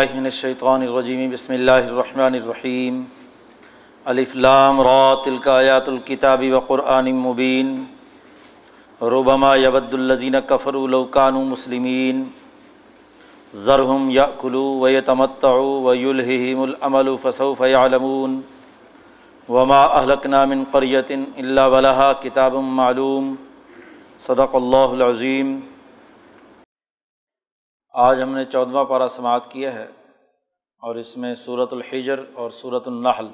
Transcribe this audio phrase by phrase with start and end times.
[0.00, 3.02] اللہ من الشیطان الرجیم بسم اللہ الرحمن الرحیم
[4.10, 7.72] الف لام را تلک آیات و قرآن مبین
[9.14, 12.22] ربما یبد الزین کفروا لو كانوا مسلمین
[13.64, 18.40] ذرهم یأکلوا ویتمتعوا ویلہہم العمل فسوف یعلمون
[19.48, 23.34] وما اہلکنا من قریۃ الا ولها کتاب معلوم.
[24.28, 25.58] صدق اللہ العظیم
[27.92, 29.84] آج ہم نے چودواں پارہ سماعت کیا ہے
[30.78, 33.26] اور اس میں صورت الحجر اور صورت النحل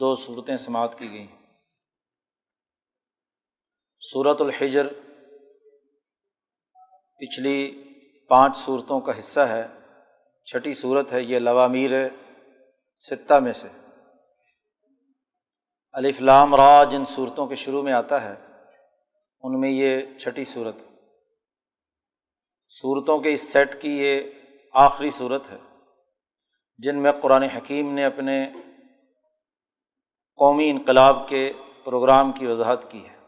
[0.00, 1.26] دو صورتیں سماعت کی گئیں۔
[4.12, 4.86] صورت الحجر
[7.18, 7.82] پچھلی
[8.28, 9.66] پانچ صورتوں کا حصہ ہے،
[10.44, 11.90] چھٹی صورت ہے، یہ لوامیر
[13.10, 13.68] ستہ میں سے۔
[15.92, 18.34] الفلام را جن صورتوں کے شروع میں آتا ہے،
[19.42, 20.87] ان میں یہ چھٹی صورت۔
[22.68, 24.20] صورتوں کے اس سیٹ کی یہ
[24.72, 25.56] آخری صورت ہے،
[26.78, 28.50] جن میں قرآن حکیم نے اپنے
[30.36, 31.52] قومی انقلاب کے
[31.84, 33.18] پروگرام کی وضاحت کی ہے۔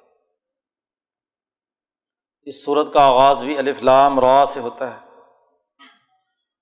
[2.43, 5.07] اس صورت کا آغاز بھی الفلام را سے ہوتا ہے۔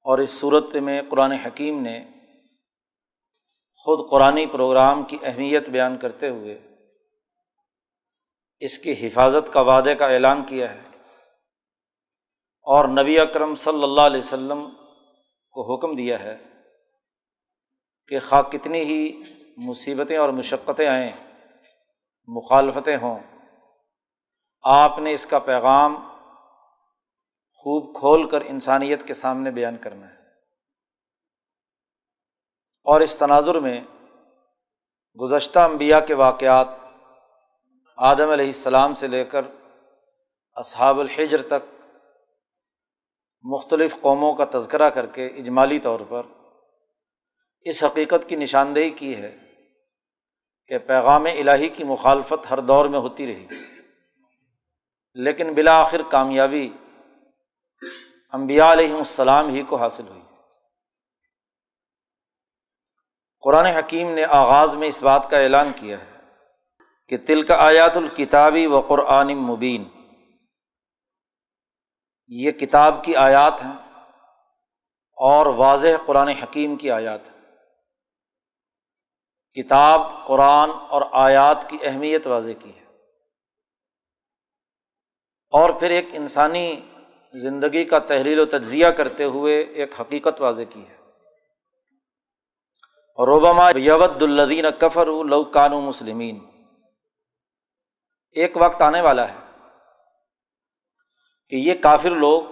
[0.02, 2.04] اور اس صورت میں قرآن حکیم نے
[3.76, 6.58] خود قرآن پروگرام کی اہمیت بیان کرتے ہوئے
[8.60, 10.87] اس کی حفاظت کا وعدے کا اعلان کیا ہے۔
[12.68, 14.70] اور نبی اکرم صلی اللہ علیہ و
[15.54, 16.36] کو حکم دیا ہے
[18.06, 19.22] کہ خواہ کتنی ہی
[19.56, 21.12] مصیبتیں اور مشقتیں آئیں،
[22.26, 23.18] مخالفتیں ہوں،
[24.62, 25.96] آپ نے اس کا پیغام
[27.52, 30.14] خوب کھول کر انسانیت کے سامنے بیان کرنا ہے۔
[32.86, 33.80] اور اس تناظر میں
[35.20, 36.68] گزشتہ انبیاء کے واقعات
[37.96, 39.42] آدم علیہ السلام سے لے کر
[40.56, 41.77] اصحاب الحجر تک
[43.42, 46.22] مختلف قوموں کا تذکرہ کر کے اجمالی طور پر
[47.60, 49.38] اس حقیقت کی نشاندہی کی ہے
[50.66, 53.46] کہ پیغام الہی کی مخالفت ہر دور میں ہوتی رہی۔
[55.14, 56.70] لیکن بالآخر کامیابی
[58.32, 60.20] امبیا علیہم السلام ہی کو حاصل ہوئی۔
[63.40, 66.18] قرآن حکیم نے آغاز میں اس بات کا اعلان کیا ہے
[67.08, 69.84] کہ تلک آیات الکتابی و قرآن مبین۔
[72.28, 73.92] یہ کتاب کی آیات ہیں
[75.12, 77.38] اور واضح قرآن حکیم کی آیات ہے
[79.62, 82.84] کتاب، قرآن اور آیات کی اہمیت واضح کی ہے۔
[85.50, 86.80] اور پھر ایک انسانی
[87.32, 90.96] زندگی کا تحریل و تجزیہ کرتے ہوئے ایک حقیقت واضح کی ہے۔
[93.26, 96.38] روبما یود الدین کفر لو کانو مسلمین۔
[98.30, 99.47] ایک وقت آنے والا ہے۔
[101.48, 102.42] کہ یہ کافر لوگ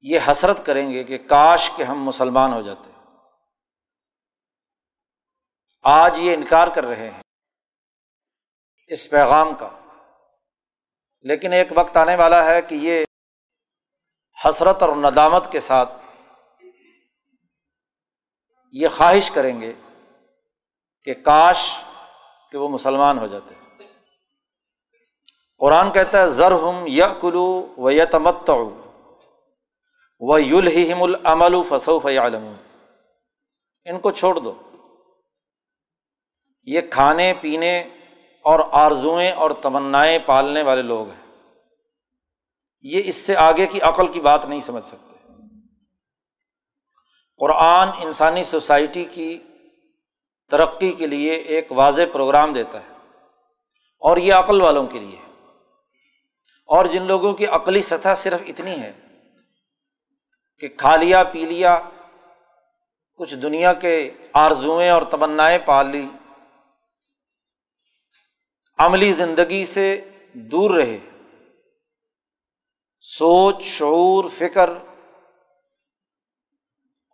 [0.00, 2.90] یہ حسرت کریں گے کہ کاش کہ ہم مسلمان ہو جاتے۔
[5.82, 7.22] آج یہ انکار کر رہے ہیں
[8.86, 9.78] اس پیغام کا۔
[11.22, 13.04] لیکن ایک وقت آنے والا ہے کہ یہ
[14.44, 15.92] حسرت اور ندامت کے ساتھ
[18.72, 19.72] یہ خواہش کریں گے
[21.04, 21.84] کہ کاش
[22.50, 23.59] کہ وہ مسلمان ہو جاتے۔
[25.60, 28.50] قرآن کہتا ہے ذر ہم یا کلو و یتمت
[30.18, 32.52] و یلحم العمل فصوف عالم
[33.84, 34.52] ان کو چھوڑ دو۔
[36.64, 37.78] یہ کھانے پینے
[38.44, 41.36] اور آرزوئیں اور تمنائیں پالنے والے لوگ ہیں۔
[42.80, 45.16] یہ اس سے آگے کی عقل کی بات نہیں سمجھ سکتے۔
[47.38, 49.38] قرآن انسانی سوسائٹی کی
[50.50, 52.94] ترقی کے لیے ایک واضح پروگرام دیتا ہے
[53.98, 55.29] اور یہ عقل والوں کے لیے
[56.70, 58.92] اور جن لوگوں کی عقلی سطح صرف اتنی ہے
[60.58, 61.78] کہ کھا لیا، پی لیا،
[63.16, 66.08] کچھ دنیا کے آرزوئیں اور تمنائیں پال لی،
[68.78, 70.98] عملی زندگی سے دور رہے۔
[73.00, 74.70] سوچ، شعور، فکر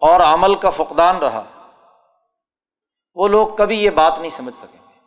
[0.01, 1.71] اور عمل کا فقدان رہا۔
[3.15, 5.01] وہ لوگ کبھی یہ بات نہیں سمجھ سکیں گے۔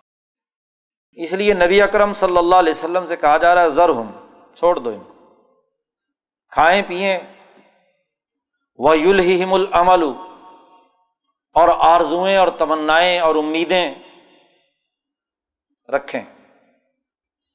[1.23, 4.28] اس لیے نبی اکرم صلی اللہ علیہ وسلم سے کہا جا رہا ہے ذر ہوں
[4.59, 5.13] چھوڑ دو ان کو۔
[6.49, 7.19] کھائیں، پئیں۔
[8.77, 10.03] وہ یلحم العمل
[11.55, 13.95] اور آرزوئیں اور تمنائیں اور امیدیں
[15.89, 16.21] رکھیں۔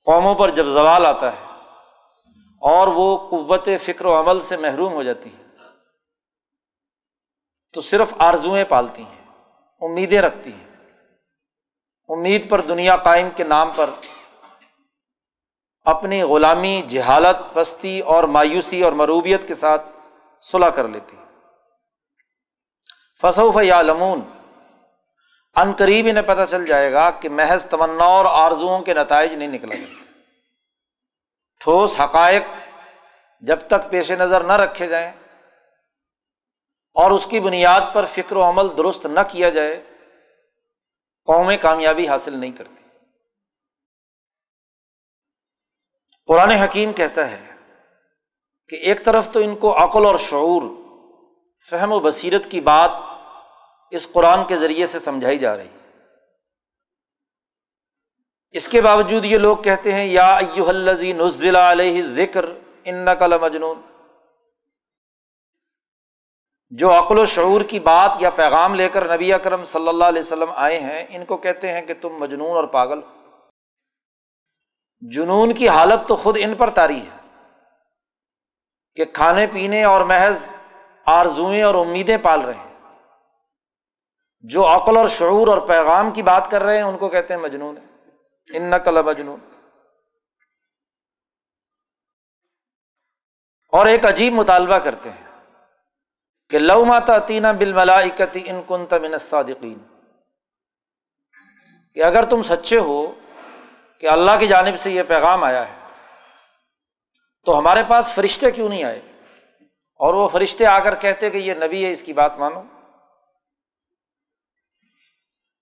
[0.07, 1.45] قوموں پر جب زوال آتا ہے،
[2.61, 5.45] اور وہ قوت فکر و عمل سے محروم ہو جاتی ہیں،
[7.73, 9.25] تو صرف آرزوئیں پالتی ہیں،
[9.81, 10.67] امیدیں رکھتی ہیں۔
[12.09, 13.91] امید پر دنیا قائم کے نام پر
[15.85, 19.87] اپنی غلامی، جہالت، پستی اور مایوسی اور مروبیت کے ساتھ
[20.43, 21.17] صلاح کر لیتی۔
[23.21, 24.21] فصوف یا لمون
[25.57, 29.49] ان قریب انہیں پتہ چل جائے گا کہ محض تمنا اور آرزوؤں کے نتائج نہیں
[29.49, 30.03] نکلا کرتے
[31.61, 32.43] ٹھوس حقائق
[33.41, 35.13] جب تک پیش نظر نہ رکھے جائیں
[36.97, 39.83] اور اس کی بنیاد پر فکر و عمل درست نہ کیا جائے،
[41.25, 42.84] قومیں کامیابی حاصل نہیں کرتی۔
[46.29, 47.55] قرآن حکیم کہتا ہے
[48.69, 50.63] کہ ایک طرف تو ان کو عقل اور شعور،
[51.71, 52.91] فہم و بصیرت کی بات
[53.91, 55.69] اس قرآن کے ذریعے سے سمجھائی جا رہی۔
[58.55, 62.45] اس کے باوجود یہ لوگ کہتے ہیں، یا ایو الزی نزلہ علیہ ذکر
[62.85, 63.81] ان نقل مجنون
[66.71, 70.21] جو عقل و شعور کی بات یا پیغام لے کر نبی اکرم صلی اللہ علیہ
[70.21, 73.01] وسلم آئے ہیں، ان کو کہتے ہیں کہ تم مجنون اور پاگل۔
[75.13, 77.41] جنون کی حالت تو خود ان پر تاری ہے
[78.95, 80.53] کہ کھانے پینے اور محض
[81.07, 82.75] آرزوئیں اور امیدیں پال رہے ہیں۔
[84.41, 87.41] جو عقل اور شعور اور پیغام کی بات کر رہے ہیں، ان کو کہتے ہیں
[87.41, 87.79] مجنون۔
[88.55, 89.41] ان نقل مجنون
[93.73, 95.53] اور ایک عجیب مطالبہ کرتے ہیں
[96.49, 99.79] کہ لو ماتا تینہ بل ملاکتی ان کن تمن الصادقین۔
[101.95, 103.15] کہ اگر تم سچے ہو
[104.01, 105.79] کہ اللہ کی جانب سے یہ پیغام آیا ہے۔
[107.45, 109.01] تو ہمارے پاس فرشتے کیوں نہیں آئے؟
[109.95, 112.63] اور وہ فرشتے آ کر کہتے کہ یہ نبی ہے، اس کی بات مانو۔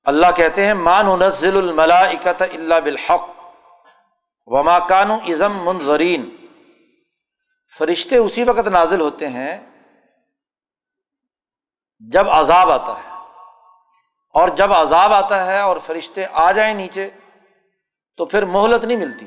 [0.04, 3.28] اللہ کہتے ہیں مان نزل الملاکت اللہ بالحق
[4.46, 6.36] وما کانو ازم منظرین۔
[7.78, 9.60] فرشتے اسی وقت نازل ہوتے ہیں
[11.98, 13.08] جب عذاب آتا ہے۔
[14.34, 17.10] اور جب عذاب آتا ہے اور فرشتے آ جائیں نیچے
[18.16, 19.26] تو پھر مہلت نہیں ملتی۔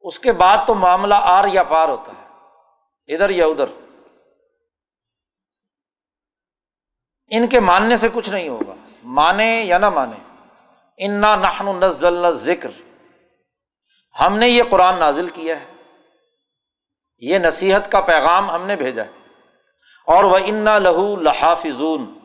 [0.00, 2.24] اس کے بعد تو معاملہ آر یا پار ہوتا ہے۔
[3.14, 3.64] ادھر یا ادھر۔
[7.30, 8.74] ان کے ماننے سے کچھ نہیں ہوگا۔
[9.04, 10.16] مانے یا نہ مانے۔
[10.98, 12.70] انا نحن نزل ذکر
[14.20, 15.66] ہم نے یہ قرآن نازل کیا ہے۔
[17.18, 19.10] یہ نصیحت کا پیغام ہم نے بھیجا ہے۔
[20.06, 22.18] اور وہ انا لہو لحافظون۔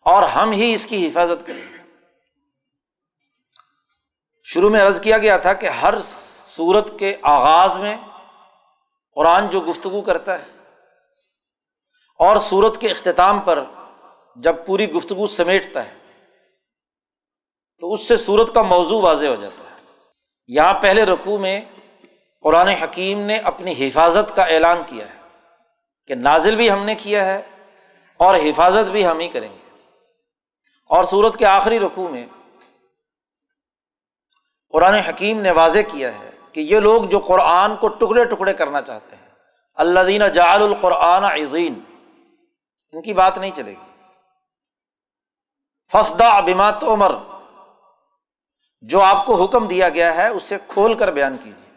[0.00, 1.73] اور ہم ہی اس کی حفاظت کریں۔
[4.46, 5.94] شروع میں عرض کیا گیا تھا کہ ہر
[6.56, 7.96] سورت کے آغاز میں
[9.14, 10.44] قرآن جو گفتگو کرتا ہے
[12.18, 13.64] اور سورت کے اختتام پر
[14.36, 15.94] جب پوری گفتگو سمیٹتا ہے،
[17.80, 19.74] تو اس سے سورت کا موضوع واضح ہو جاتا ہے۔
[20.46, 21.60] یہاں پہلے رقوع میں
[22.42, 25.18] قرآن حکیم نے اپنی حفاظت کا اعلان کیا ہے
[26.06, 27.42] کہ نازل بھی ہم نے کیا ہے
[28.16, 29.78] اور حفاظت بھی ہم ہی کریں گے۔
[30.88, 32.26] اور سورت کے آخری رقوع میں
[34.74, 38.82] قرآن حکیم نے واضح کیا ہے کہ یہ لوگ جو قرآن کو ٹکڑے ٹکڑے کرنا
[38.82, 39.28] چاہتے ہیں
[39.74, 41.74] اللہ دینہ جعل القرآن عظیم
[42.92, 43.90] ان کی بات نہیں چلے گی۔
[45.92, 47.14] فسدا بمات عمر
[48.80, 51.70] جو آپ کو حکم دیا گیا ہے اسے کھول کر بیان کیجیے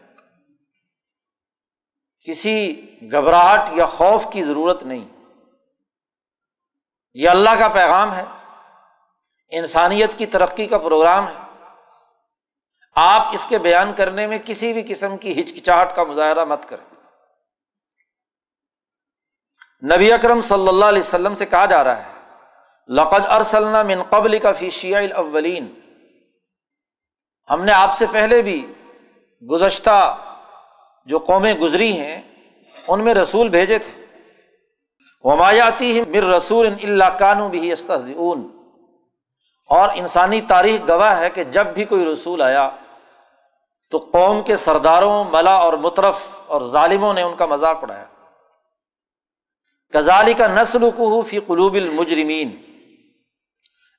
[2.24, 5.08] کسی گھبراہٹ یا خوف کی ضرورت نہیں۔
[7.14, 8.24] یہ اللہ کا پیغام ہے۔
[9.50, 11.47] انسانیت کی ترقی کا پروگرام ہے۔
[12.96, 16.84] آپ اس کے بیان کرنے میں کسی بھی قسم کی ہچکچاہٹ کا مظاہرہ مت کریں۔
[19.96, 22.12] نبی اکرم صلی اللہ علیہ وسلم سے کہا جا رہا ہے،
[22.88, 25.74] لقد ارسلنا من قبل کا فیشیا الاولین۔
[27.50, 28.72] ہم نے آپ سے پہلے بھی
[29.50, 30.18] گزشتہ
[31.06, 32.22] جو قومیں گزری ہیں،
[32.88, 34.04] ان میں رسول بھیجے تھے۔
[35.24, 38.57] ومایاتی مر رسول اللہ کانو بھی استحون
[39.68, 42.70] اور انسانی تاریخ گواہ ہے کہ جب بھی کوئی رسول آیا
[43.90, 48.04] تو قوم کے سرداروں، ملا اور مترف اور ظالموں نے ان کا مذاق اڑایا۔
[49.94, 50.80] غزالی کا نسل
[51.26, 52.62] فی قلوب المجرمین۔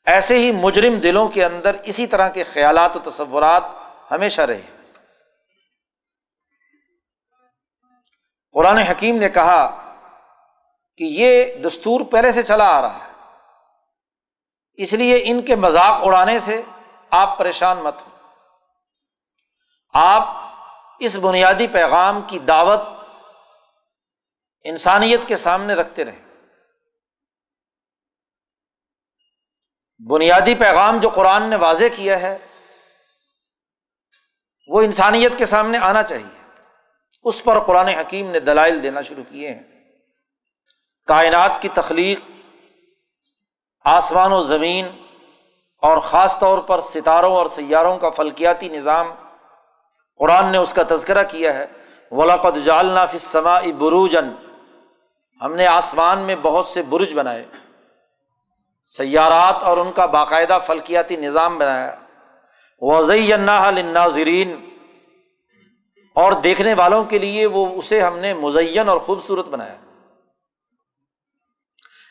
[0.05, 3.63] ایسے ہی مجرم دلوں کے اندر اسی طرح کے خیالات و تصورات
[4.11, 4.61] ہمیشہ رہے۔
[8.53, 9.93] قرآن حکیم نے کہا
[10.97, 13.08] کہ یہ دستور پہلے سے چلا آ رہا ہے۔
[14.79, 16.61] اس لیے ان کے مذاق اڑانے سے
[17.09, 18.09] آپ پریشان مت ہو
[19.93, 20.23] آپ
[20.99, 22.79] اس بنیادی پیغام کی دعوت
[24.63, 26.25] انسانیت کے سامنے رکھتے رہیں۔
[30.09, 32.37] بنیادی پیغام جو قرآن نے واضح کیا ہے،
[34.67, 36.61] وہ انسانیت کے سامنے آنا چاہیے۔
[37.23, 39.63] اس پر قرآن حکیم نے دلائل دینا شروع کیے ہیں۔
[41.07, 42.19] کائنات کی تخلیق
[43.85, 44.87] آسمان و زمین
[45.83, 49.07] اور خاص طور پر ستاروں اور سیاروں کا فلکیاتی نظام،
[50.19, 51.65] قرآن نے اس کا تذکرہ کیا ہے
[52.11, 54.29] ولاقد جالنا فسما بروجن
[55.41, 57.45] ہم نے آسمان میں بہت سے برج بنائے،
[58.85, 61.95] سیارات اور ان کا باقاعدہ فلکیاتی نظام بنایا۔
[62.81, 64.55] وضعی ناظرین
[66.15, 69.75] اور دیکھنے والوں کے لیے وہ اسے ہم نے مزین اور خوبصورت بنایا۔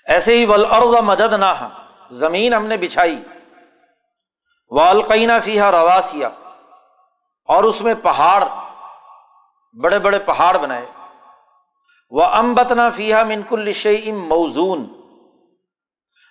[0.09, 1.69] ایسے ہی ولعرض مدد نہ
[2.11, 3.25] زمین ہم نے بچھائی۔
[4.71, 6.29] والقینہ فیحا رواسیا
[7.45, 8.45] اور اس میں پہاڑ،
[9.83, 10.87] بڑے بڑے پہاڑ بنائے۔
[12.11, 14.87] وہ امبتنا فیحا منکل ام موزون۔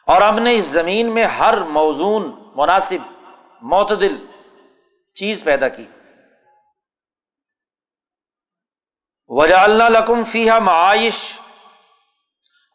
[0.07, 3.23] اور ہم نے اس زمین میں ہر موزون، مناسب،
[3.61, 4.25] معتدل
[5.15, 5.85] چیز پیدا کی۔
[9.27, 11.39] وجہ اللہ لکم فیحا معائش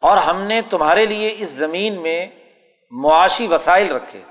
[0.03, 2.27] اور ہم نے تمہارے لیے اس زمین میں
[2.91, 4.21] معاشی وسائل رکھے۔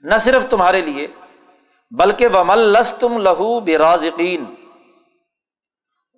[0.00, 1.06] نہ صرف تمہارے لیے،
[1.90, 4.44] بلکہ وملس تم لہو برازقین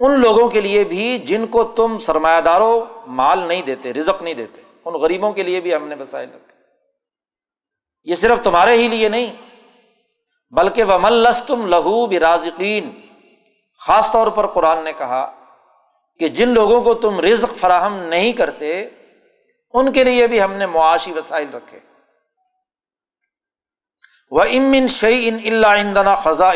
[0.00, 4.35] ان لوگوں کے لیے بھی جن کو تم سرمایہ داروں مال نہیں دیتے، رزق نہیں
[4.35, 6.52] دیتے، ان غریبوں کے لیے بھی ہم نے وسائل رکھے۔
[8.04, 9.35] یہ صرف تمہارے ہی لیے نہیں،
[10.50, 12.90] بلکہ وملس تم لہو برازقین
[13.78, 15.43] خاص طور پر قرآن نے کہا
[16.18, 18.88] کہ جن لوگوں کو تم رزق فراہم نہیں کرتے،
[19.71, 21.80] ان کے لیے بھی ہم نے معاشی وسائل رکھے۔
[24.30, 26.54] وہ امن شعی ان اللہ اندنا خزاں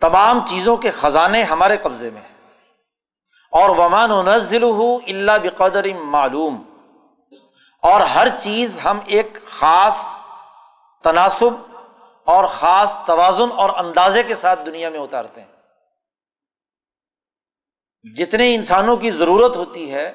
[0.00, 2.56] تمام چیزوں کے خزانے ہمارے قبضے میں ہیں۔
[3.50, 6.62] اور ومان و نزل ہو اللہ بقدر معلوم۔
[7.82, 10.18] اور ہر چیز ہم ایک خاص
[11.04, 11.76] تناسب
[12.24, 15.59] اور خاص توازن اور اندازے کے ساتھ دنیا میں اتارتے ہیں۔
[18.04, 20.12] جتنے انسانوں کی ضرورت ہوتی ہے،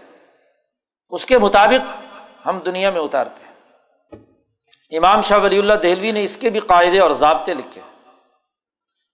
[1.10, 1.82] اس کے مطابق
[2.46, 3.54] ہم دنیا میں اتارتے ہیں۔
[4.98, 7.82] امام شاہ ولی اللہ دہلوی نے اس کے بھی قاعدے اور ضابطے لکھے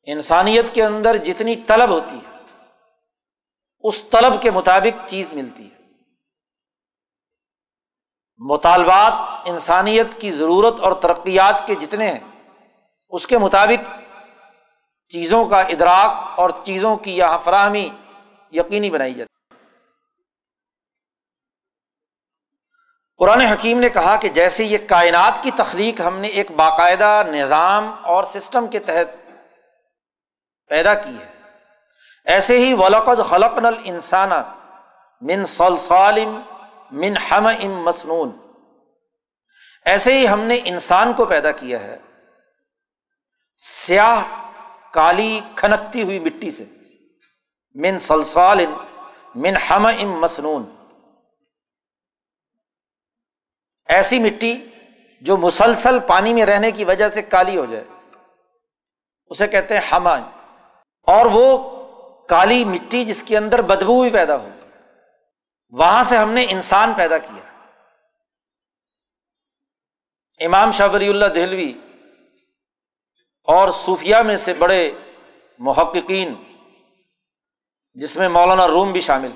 [0.07, 2.39] انسانیت کے اندر جتنی طلب ہوتی ہے،
[3.83, 5.79] اس طلب کے مطابق چیز ملتی ہے۔
[8.37, 9.13] مطالبات
[9.45, 12.19] انسانیت کی ضرورت اور ترقیات کے جتنے ہیں،
[13.09, 13.89] اس کے مطابق
[15.11, 17.89] چیزوں کا ادراک اور چیزوں کی یہاں فراہمی
[18.51, 19.29] یقینی بنائی جاتی
[23.20, 27.93] قرآن حکیم نے کہا کہ جیسے یہ کائنات کی تخلیق ہم نے ایک باقاعدہ نظام
[28.03, 29.08] اور سسٹم کے تحت
[30.70, 31.29] پیدا کی ہے،
[32.25, 34.41] ایسے ہی ولقد خلق نل انسانہ
[35.22, 36.39] من سلسالم
[36.91, 38.31] من ہم ام مسنون۔
[39.86, 41.98] ایسے ہی ہم نے انسان کو پیدا کیا ہے،
[43.60, 44.24] سیاہ،
[44.93, 46.65] کالی، کھنکتی ہوئی مٹی سے۔
[47.75, 48.65] من سلسال
[49.35, 50.75] من ہم ام مسنون۔
[53.85, 54.65] ایسی مٹی
[55.21, 57.83] جو مسلسل پانی میں رہنے کی وجہ سے کالی ہو جائے۔
[59.27, 60.15] اسے کہتے ہیں ہما
[61.01, 61.69] اور وہ
[62.27, 64.49] کالی مٹی جس کے اندر بدبو بھی پیدا ہو۔
[65.69, 67.67] وہاں سے ہم نے انسان پیدا کیا۔
[70.45, 71.73] امام شاہ ولی اللہ دہلوی
[73.43, 74.91] اور صوفیہ میں سے بڑے
[75.59, 76.50] محققین
[77.93, 79.31] جس میں مولانا روم بھی شامل،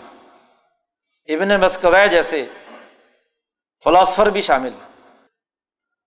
[1.25, 2.45] ابن مسکوے جیسے
[3.83, 4.69] فلاسفر بھی شامل۔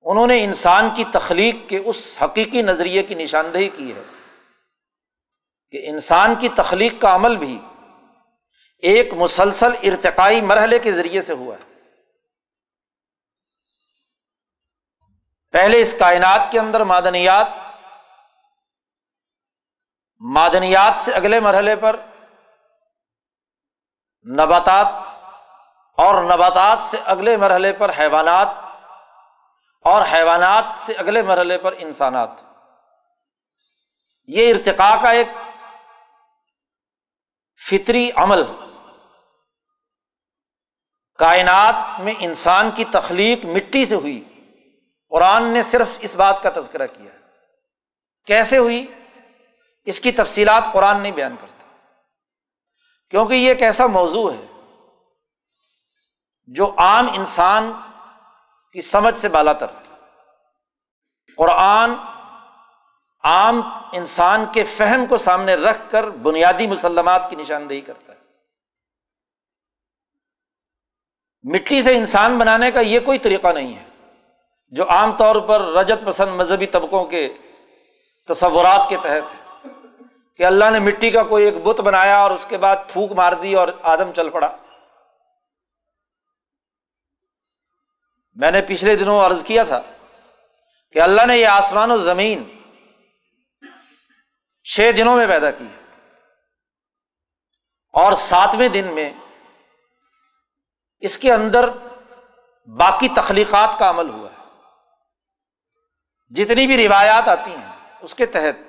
[0.02, 4.02] انہوں نے انسان کی تخلیق کے اس حقیقی نظریے کی نشاندہی کی ہے
[5.71, 7.59] کہ انسان کی تخلیق کا عمل بھی
[8.78, 11.81] ایک مسلسل ارتقائی مرحلے کے ذریعے سے ہوا ہے۔
[15.50, 17.49] پہلے اس کائنات کے اندر معدنیات
[20.19, 21.97] معدنیات سے اگلے مرحلے پر
[24.32, 24.87] نباتات
[25.97, 28.49] اور نباتات سے اگلے مرحلے پر حیوانات
[29.82, 32.30] اور حیوانات سے اگلے مرحلے پر انسانات۔
[34.26, 35.28] یہ ارتقا کا ایک
[37.70, 38.42] فطری عمل۔
[41.18, 44.25] کائنات میں انسان کی تخلیق مٹی سے ہوئی۔
[45.11, 47.12] قرآن نے صرف اس بات کا تذکرہ کیا۔
[48.26, 48.87] کیسے ہوئی؟
[49.85, 51.48] اس کی تفصیلات قرآن نہیں بیان کرتا
[53.11, 54.47] کیونکہ یہ ایک ایسا موضوع ہے
[56.47, 57.73] جو عام انسان
[58.73, 59.67] کی سمجھ سے بالا تر
[61.37, 61.95] قرآن
[63.25, 63.61] عام
[63.93, 68.19] انسان کے فہم کو سامنے رکھ کر بنیادی مسلمات کی نشاندہی کرتا ہے۔
[71.43, 73.85] مٹی سے انسان بنانے کا یہ کوئی طریقہ نہیں ہے
[74.69, 77.29] جو عام طور پر رجت پسند مذہبی طبقوں کے
[78.29, 79.48] تصورات کے تحت ہے۔
[80.38, 83.33] کہ اللہ نے مٹی کا کوئی ایک بت بنایا اور اس کے بعد پھونک مار
[83.33, 84.57] دی اور آدم چل پڑا۔
[88.35, 89.83] میں نے پچھلے دنوں عرض کیا تھا
[90.92, 92.61] کہ اللہ نے یہ آسمان و زمین
[94.64, 95.68] چھ دنوں میں پیدا کی
[97.92, 99.12] اور ساتویں دن میں
[101.00, 101.71] اس کے اندر
[102.66, 104.45] باقی تخلیقات کا عمل ہوا ہے۔
[106.30, 108.68] جتنی بھی روایات آتی ہیں اس کے تحت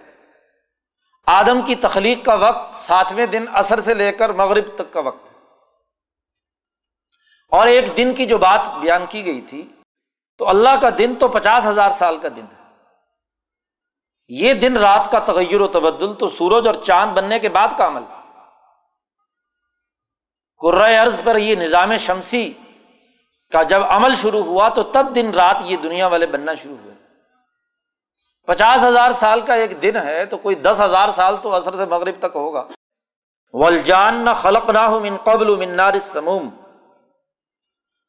[1.30, 5.26] آدم کی تخلیق کا وقت ساتویں دن اثر سے لے کر مغرب تک کا وقت
[5.26, 5.38] ہے۔
[7.52, 9.70] اور ایک دن کی جو بات بیان کی گئی تھی،
[10.38, 12.64] تو اللہ کا دن تو پچاس ہزار سال کا دن ہے۔
[14.28, 17.88] یہ دن رات کا تغیر و تبدل تو سورج اور چاند بننے کے بعد کا
[17.88, 18.04] عمل
[20.84, 22.54] عرض پر یہ نظام شمسی
[23.52, 26.89] کا جب عمل شروع ہوا تو تب دن رات یہ دنیا والے بننا شروع ہوئے۔
[28.50, 31.86] پچاس ہزار سال کا ایک دن ہے تو کوئی دس ہزار سال تو اثر سے
[31.86, 32.66] مغرب تک ہوگا۔
[33.54, 36.50] ولجان نہ خلق نہ من قبل منار سموم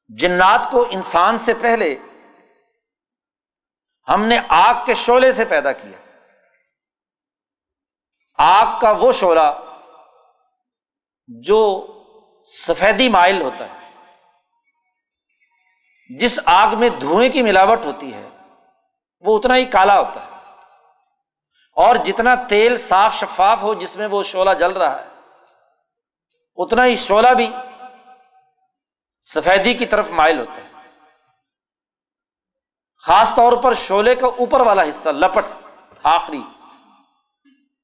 [0.09, 1.89] جنات کو انسان سے پہلے
[4.09, 5.99] ہم نے آگ کے شعلے سے پیدا کیا۔
[8.39, 9.49] آگ کا وہ شعلہ
[11.29, 11.61] جو
[12.47, 13.79] سفیدی مائل ہوتا ہے،
[16.11, 18.29] جس آگ میں دھوئیں کی ملاوٹ ہوتی ہے،
[19.25, 20.30] وہ اتنا ہی کالا ہوتا ہے۔
[21.77, 25.09] اور جتنا تیل صاف شفاف ہو جس میں وہ شعلہ جل رہا ہے،
[26.57, 27.51] اتنا ہی شعلہ بھی
[29.23, 30.69] سفیدی کی طرف مائل ہوتا ہے۔
[33.07, 35.47] خاص طور پر شعلے کا اوپر والا حصہ، لپٹ،
[36.03, 36.43] آخری،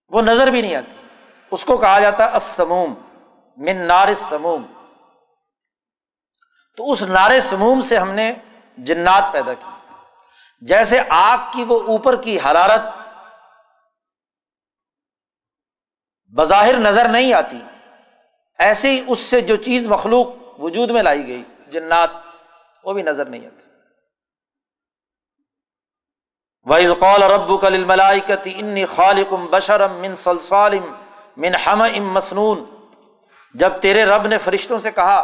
[0.09, 0.97] وہ نظر بھی نہیں آتی۔
[1.51, 2.95] اس کو کہا جاتا ہے اسموم
[3.57, 4.63] من نار سموم
[6.77, 8.33] تو اس نار سموم سے ہم نے
[8.79, 9.71] جنات پیدا کی۔
[10.61, 12.83] جیسے آگ کی وہ اوپر کی حرارت
[16.37, 17.61] بظاہر نظر نہیں آتی۔
[18.59, 20.27] ایسے ہی اس سے جو چیز مخلوق
[20.59, 22.11] وجود میں لائی گئی، جنات،
[22.85, 23.63] وہ بھی نظر نہیں آتی۔
[26.67, 30.91] وائز قول رب کل ملائکتی خالقم بشرم من سلسالم
[31.37, 32.65] من ہم ام مسنون۔
[33.55, 35.21] جب تیرے رب نے فرشتوں سے کہا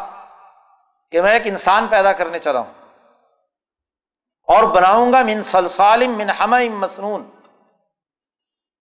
[1.13, 2.73] کہ میں ایک انسان پیدا کرنے چلا ہوں
[4.49, 7.31] اور بناؤں گا من سلسالم من ہم ام مسنون،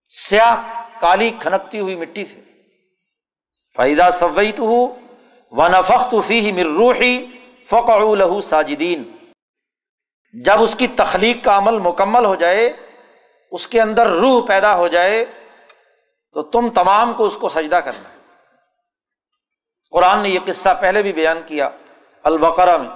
[0.08, 2.40] سیاہ کالی کھنکتی ہوئی مٹی سے۔
[3.76, 4.66] فائدہ سوئی تو
[5.52, 7.26] و نفق فی مر روحی
[7.66, 9.12] فقع ساجدین
[10.34, 12.74] جب اس کی تخلیق کا عمل مکمل ہو جائے،
[13.52, 15.26] اس کے اندر روح پیدا ہو جائے،
[16.34, 18.18] تو تم تمام کو اس کو سجدہ کرنا ہے۔
[19.92, 21.70] قرآن نے یہ قصہ پہلے بھی بیان کیا
[22.24, 22.90] البقرا میں۔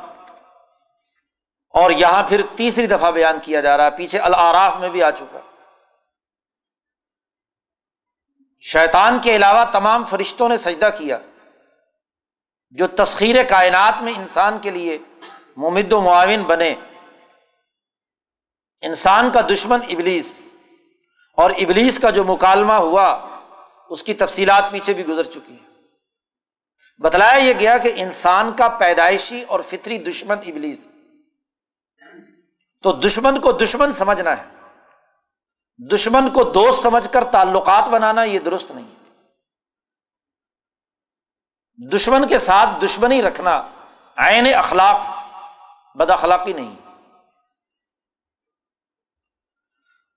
[1.69, 5.11] اور یہاں پھر تیسری دفعہ بیان کیا جا رہا ہے، پیچھے العراف میں بھی آ
[5.11, 5.39] چکا
[8.65, 11.17] شیطان کے علاوہ تمام فرشتوں نے سجدہ کیا،
[12.71, 14.97] جو تسخیر کائنات میں انسان کے لیے
[15.57, 16.75] ممد و معاون بنے۔
[18.81, 20.49] انسان کا دشمن ابلیس
[21.37, 23.27] اور ابلیس کا جو مکالمہ ہوا،
[23.89, 25.81] اس کی تفصیلات پیچھے بھی گزر چکی ہیں۔
[26.97, 30.87] بتلایا یہ گیا کہ انسان کا پیدائشی اور فطری دشمن ابلیس۔
[32.83, 34.54] تو دشمن کو دشمن سمجھنا ہے۔
[35.77, 38.95] دشمن کو دوست سمجھ کر تعلقات بنانا یہ درست نہیں ہے۔
[41.87, 43.61] دشمن کے ساتھ دشمنی رکھنا
[44.17, 44.97] عین اخلاق،
[45.97, 46.75] بد اخلاقی نہیں۔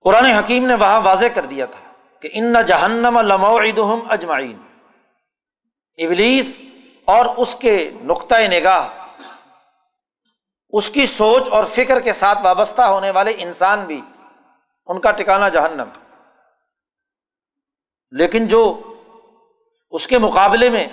[0.01, 4.63] قرآن حکیم نے وہاں واضح کر دیا تھا کہ ان جہنم لموعدہم اجمعین۔
[5.97, 6.61] ابلیس
[7.05, 8.89] اور اس کے نقطۂ نگاہ،
[10.71, 14.01] اس کی سوچ اور فکر کے ساتھ وابستہ ہونے والے انسان بھی
[14.89, 15.89] ان کا ٹکانا جہنم۔
[18.11, 18.95] لیکن جو
[19.91, 20.89] اس کے مقابلے میں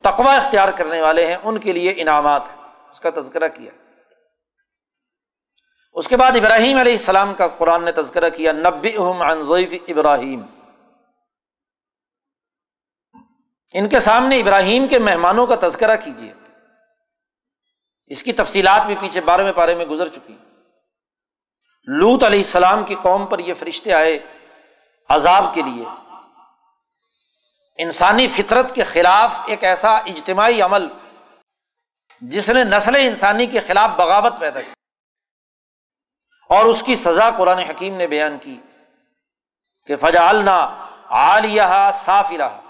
[0.00, 2.56] تقوا اختیار کرنے والے ہیں، ان کے لیے انعامات ہیں۔
[2.90, 3.70] اس کا تذکرہ کیا۔
[5.92, 8.96] اس کے بعد ابراہیم علیہ السلام کا قرآن نے تذکرہ کیا نبی
[9.42, 10.42] ضعیف ابراہیم۔
[13.72, 16.32] ان کے سامنے ابراہیم کے مہمانوں کا تذکرہ کیجیے
[18.06, 20.36] اس کی تفصیلات بھی پیچھے بارہویں پارے میں گزر چکی۔
[21.88, 24.18] لوت علیہ السلام کی قوم پر یہ فرشتے آئے
[25.08, 25.84] عذاب کے لیے۔
[27.78, 30.88] انسانی فطرت کے خلاف ایک ایسا اجتماعی عمل
[32.20, 34.70] جس نے نسل انسانی کے خلاف بغاوت پیدا کی
[36.50, 38.60] اور اس کی سزا قرآن حکیم نے بیان کی
[39.86, 42.60] کہ فجا النا عالیہ صاف رہا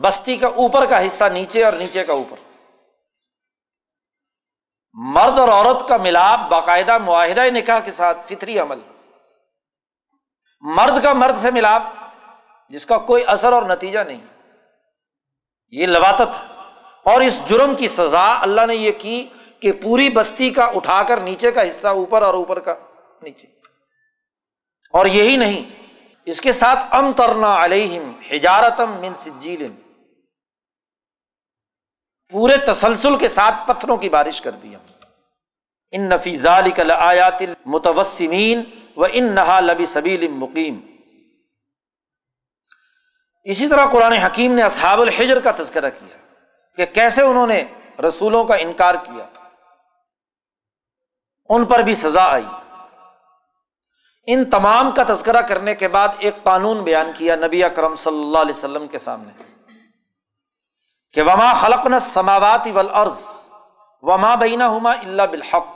[0.00, 2.47] بستی کا اوپر کا حصہ نیچے اور نیچے کا اوپر۔
[4.94, 8.80] مرد اور عورت کا ملاپ باقاعدہ معاہدہ نکاح کے ساتھ فطری عمل
[10.60, 11.82] مرد کا مرد سے ملاپ
[12.68, 14.20] جس کا کوئی اثر اور نتیجہ نہیں۔
[15.70, 16.52] یہ لواتت
[17.04, 19.28] اور اس جرم کی سزا اللہ نے یہ کی
[19.60, 22.74] کہ پوری بستی کا اٹھا کر نیچے کا حصہ اوپر اور اوپر کا
[23.22, 23.46] نیچے۔
[24.92, 25.84] اور یہی نہیں،
[26.24, 29.87] اس کے ساتھ ام ترنا علیہم ہجارتم من سجیل۔
[32.30, 34.80] پورے تسلسل کے ساتھ پتھروں کی بارش کر دی ہم
[35.90, 36.46] ان نفیز
[36.98, 38.62] آیات متوسمین
[38.96, 40.80] و ان نہا لبی سبیل مقیم
[43.44, 46.16] اسی طرح قرآن حکیم نے اصحاب الحجر کا تذکرہ کیا
[46.76, 47.64] کہ کیسے انہوں نے
[48.08, 49.24] رسولوں کا انکار کیا۔
[51.48, 52.44] ان پر بھی سزا آئی۔
[54.26, 58.38] ان تمام کا تذکرہ کرنے کے بعد ایک قانون بیان کیا نبی اکرم صلی اللہ
[58.38, 59.57] علیہ وسلم کے سامنے۔
[61.12, 63.52] کہ وما خلق نہ سماوات ولعرض
[64.02, 65.66] وما بینا ہما اللہ بالحق۔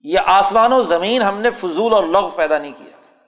[0.00, 3.18] یہ آسمان و زمین ہم نے فضول اور لغ پیدا نہیں کیا۔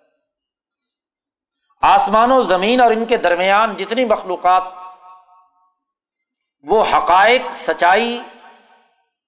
[1.82, 4.62] آسمان و زمین اور ان کے درمیان جتنی مخلوقات،
[6.62, 8.22] وہ حقائق، سچائی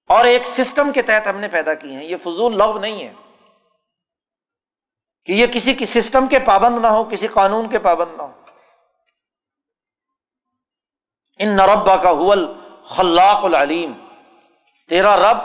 [0.07, 3.13] اور ایک سسٹم کے تحت ہم نے پیدا کی ہیں۔ یہ فضول لغ نہیں ہے۔
[5.25, 8.36] کہ یہ کسی کی سسٹم کے پابند نہ ہو، کسی قانون کے پابند نہ ہو۔
[11.39, 12.45] ان نربا کا حول
[12.85, 13.93] خلاق العلیم
[14.89, 15.37] تیرا رب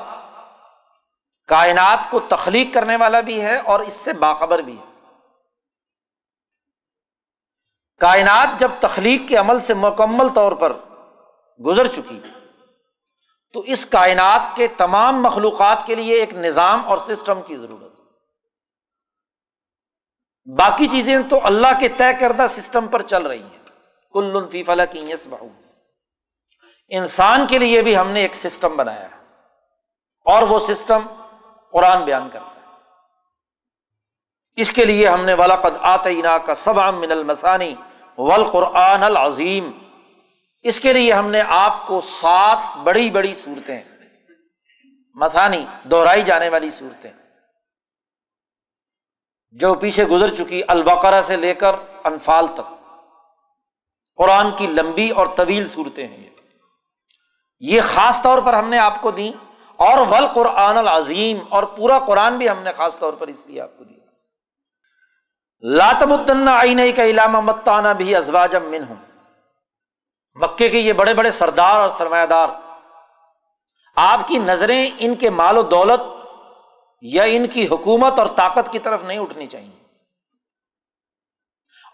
[1.49, 4.91] کائنات کو تخلیق کرنے والا بھی ہے اور اس سے باخبر بھی ہے۔
[8.01, 10.73] کائنات جب تخلیق کے عمل سے مکمل طور پر
[11.61, 12.21] گزر چکی،
[13.53, 17.93] تو اس کائنات کے تمام مخلوقات کے لیے ایک نظام اور سسٹم کی ضرورت
[20.59, 23.59] باقی چیزیں تو اللہ کے طے کردہ سسٹم پر چل رہی ہیں۔
[24.15, 25.49] کل فی فلا کی یس بہو
[26.97, 29.17] انسان کے لیے بھی ہم نے ایک سسٹم بنایا ہے۔
[30.25, 31.07] اور وہ سسٹم
[31.73, 32.77] قرآن بیان کرتا ہے۔
[34.57, 37.75] اس کے لیے ہم نے ولاقد آتینا کا سب من المسانی
[38.19, 39.71] ول قرآن العظیم
[40.63, 43.83] اس کے لیے ہم نے آپ کو سات بڑی بڑی صورتیں
[45.15, 47.13] مسانی دوہرائی جانے والی صورتیں۔
[49.51, 51.73] جو پیچھے گزر چکی البقرہ سے لے کر
[52.05, 52.95] انفال تک۔
[54.17, 56.32] قرآن کی لمبی اور طویل صورتیں ہیں۔
[57.63, 59.33] یہ خاص طور پر ہم نے آپ کو دی
[59.77, 63.61] اور ول قرآن العظیم اور پورا قرآن بھی ہم نے خاص طور پر اس لیے
[63.61, 63.99] آپ کو دیا
[65.61, 68.97] لاتم الدن آئی نہیں کا علامہ متانہ بھی ازواجم من ہوں
[70.35, 72.49] مکے کے یہ بڑے بڑے سردار اور سرمایہ دار۔
[73.97, 76.01] آپ کی نظریں ان کے مال و دولت
[77.01, 79.85] یا ان کی حکومت اور طاقت کی طرف نہیں اٹھنی چاہیے۔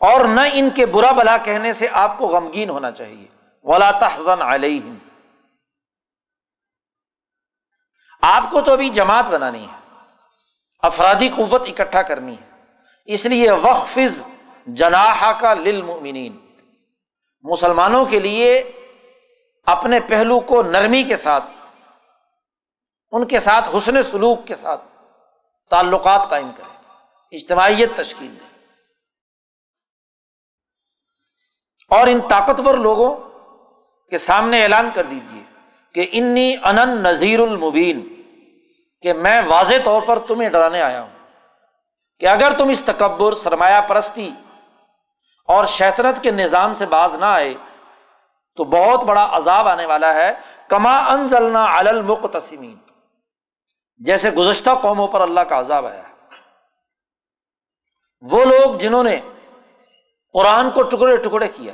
[0.01, 3.27] اور نہ ان کے برا بلا کہنے سے آپ کو غمگین ہونا چاہیے۔
[3.63, 4.95] ولا تحزن علیہم
[8.23, 10.01] آپ کو تو ابھی جماعت بنانی ہے،
[10.79, 12.65] افرادی قوت اکٹھا کرنی ہے۔
[13.05, 13.99] اس لیے وقف
[14.67, 16.39] جناح کا للمؤمنین۔
[17.43, 18.73] مسلمانوں کے لیے
[19.67, 21.45] اپنے پہلو کو نرمی کے ساتھ،
[23.11, 24.85] ان کے ساتھ حسن سلوک کے ساتھ
[25.71, 26.79] تعلقات قائم کریں۔
[27.33, 28.67] اجتماعیت تشکیل دیں۔
[31.89, 33.17] اور ان طاقتور لوگوں
[34.11, 35.58] کے سامنے اعلان کر دیجیے
[35.95, 38.03] کہ انی انن نذیر المبین،
[39.03, 41.17] کہ میں واضح طور پر تمہیں ڈرانے آیا ہوں
[42.21, 44.31] کہ اگر تم اس تکبر، سرمایہ پرستی
[45.49, 47.55] اور شیطنت کے نظام سے باز نہ آئے،
[48.59, 50.33] تو بہت بڑا عذاب آنے والا ہے،
[50.69, 52.77] کما انزلنا المقتسمین۔
[54.01, 56.03] جیسے گزشتہ قوموں پر اللہ کا عذاب آیا
[58.23, 59.21] وہ لوگ جنہوں نے
[60.35, 61.73] قرآن کو ٹکڑے ٹکڑے کیا۔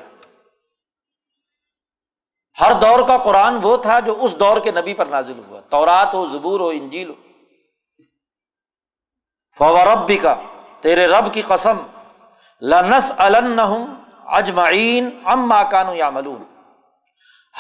[2.61, 6.15] ہر دور کا قرآن وہ تھا جو اس دور کے نبی پر نازل ہوا۔ تورات
[6.15, 7.15] ہو، زبور ہو، انجیل ہو۔
[9.59, 10.35] فورب بھی کا
[10.81, 11.77] تیرے رب کی قسم
[12.63, 13.13] لنس
[14.27, 16.45] اجمعین ام ماکان یا ملون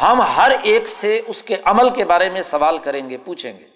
[0.02, 3.66] ہم ہر ایک سے اس کے عمل کے بارے میں سوال کریں گے، پوچھیں گے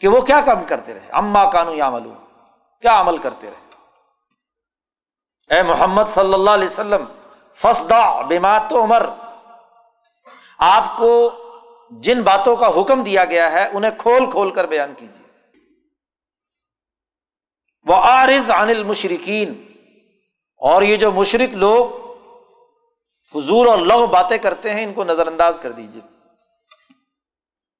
[0.00, 2.16] کہ وہ کیا کام کرتے رہے۔ اما کانو یا ملون
[2.80, 3.64] کیا عمل کرتے رہے۔
[5.54, 7.04] اے محمد صلی اللہ علیہ وسلم
[7.58, 9.06] فسدا بات عمر
[10.58, 11.10] آپ کو
[11.90, 15.22] جن باتوں کا حکم دیا گیا ہے، انہیں کھول کھول کر بیان کیجیے
[17.86, 19.52] وہ آرز عن المشرقین
[20.60, 22.02] اور یہ جو مشرق لوگ
[23.32, 26.02] فضول اور لغ باتیں کرتے ہیں، ان کو نظر انداز کر دیجیے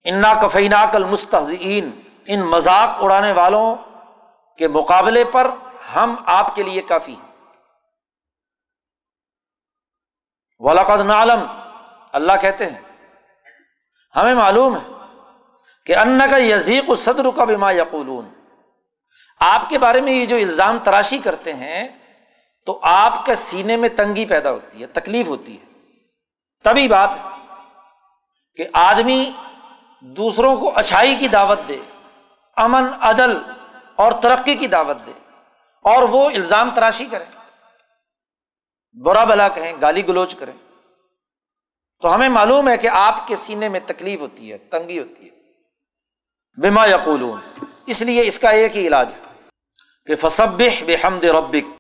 [0.05, 1.91] انا کفینا کل مستحزین
[2.27, 3.77] ان مذاق اڑانے والوں
[4.59, 5.51] کے مقابلے پر
[5.97, 7.34] ہم آپ کے لیے کافی ہیں۔
[10.65, 11.47] ولاقد نعلم۔
[12.13, 12.81] اللہ کہتے ہیں،
[14.17, 14.93] ہمیں معلوم ہے
[15.87, 18.29] کہ ان کا یزیق صدر کا بھی یقولون۔
[19.41, 21.89] آپ کے بارے میں یہ جو الزام تراشی کرتے ہیں،
[22.67, 25.65] تو آپ کے سینے میں تنگی پیدا ہوتی ہے، تکلیف ہوتی ہے۔
[26.65, 27.55] تبھی بات ہے
[28.57, 29.31] کہ آدمی
[30.01, 31.79] دوسروں کو اچھائی کی دعوت دے،
[32.57, 33.39] امن، عدل
[33.97, 35.13] اور ترقی کی دعوت دے
[35.83, 37.44] اور وہ الزام تراشی کرے۔
[39.03, 40.53] برا بلا کہیں، گالی گلوچ کریں۔
[42.03, 45.35] تو ہمیں معلوم ہے کہ آپ کے سینے میں تکلیف ہوتی ہے، تنگی ہوتی ہے۔
[46.61, 47.41] بما یقولون۔
[47.87, 49.41] اس لیے اس کا ایک ہی علاج ہے۔
[50.07, 51.77] کہ فصب بے حمد ربک۔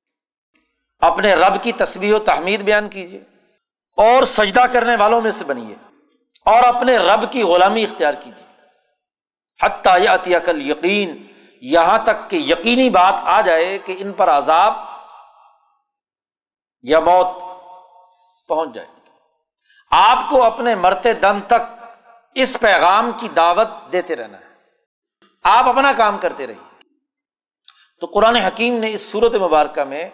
[0.98, 3.20] اپنے رب کی تصویر و تحمید بیان کیجیے
[3.96, 5.74] اور سجدہ کرنے والوں میں سے بنیے۔
[6.44, 8.46] اور اپنے رب کی غلامی اختیار کیجیے
[9.62, 11.26] حتیٰ عطیہ کل یقین
[11.60, 14.93] یہاں تک کہ یقینی بات آ جائے کہ ان پر عذاب
[16.84, 17.26] یا موت
[18.48, 18.88] پہنچ جائے
[19.90, 21.84] آپ کو اپنے مرتے دم تک
[22.34, 24.44] اس پیغام کی دعوت دیتے رہنا ہے۔
[25.44, 26.82] آپ اپنا کام کرتے رہیے۔
[28.00, 30.10] تو قرآن حکیم نے اس صورت مبارکہ میں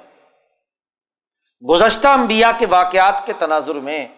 [1.70, 4.08] گزشتہ انبیاء کے واقعات کے تناظر میں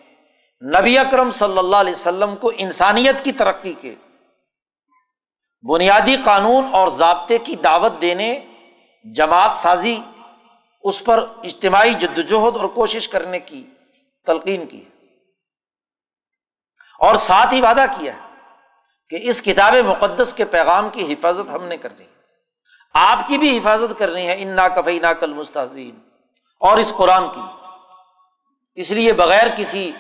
[0.78, 3.94] نبی اکرم صلی اللہ علیہ وسلم کو انسانیت کی ترقی کے
[5.62, 8.40] بنیادی قانون اور ضابطے کی دعوت دینے
[9.14, 10.00] جماعت سازی
[10.84, 13.66] اس پر اجتماعی جدوجہد اور کوشش کرنے کی
[14.26, 14.84] تلقین کی
[16.98, 18.12] اور ساتھ ہی وعدہ کیا
[19.08, 22.04] کہ اس کتاب مقدس کے پیغام کی حفاظت ہم نے کرنی
[22.94, 25.98] آپ کی بھی حفاظت کرنی ہے ان نا کفئی نا کل مستحزین
[26.60, 27.72] اور اس قرآن کی۔ بھی
[28.74, 29.92] اس لیے بغیر کسی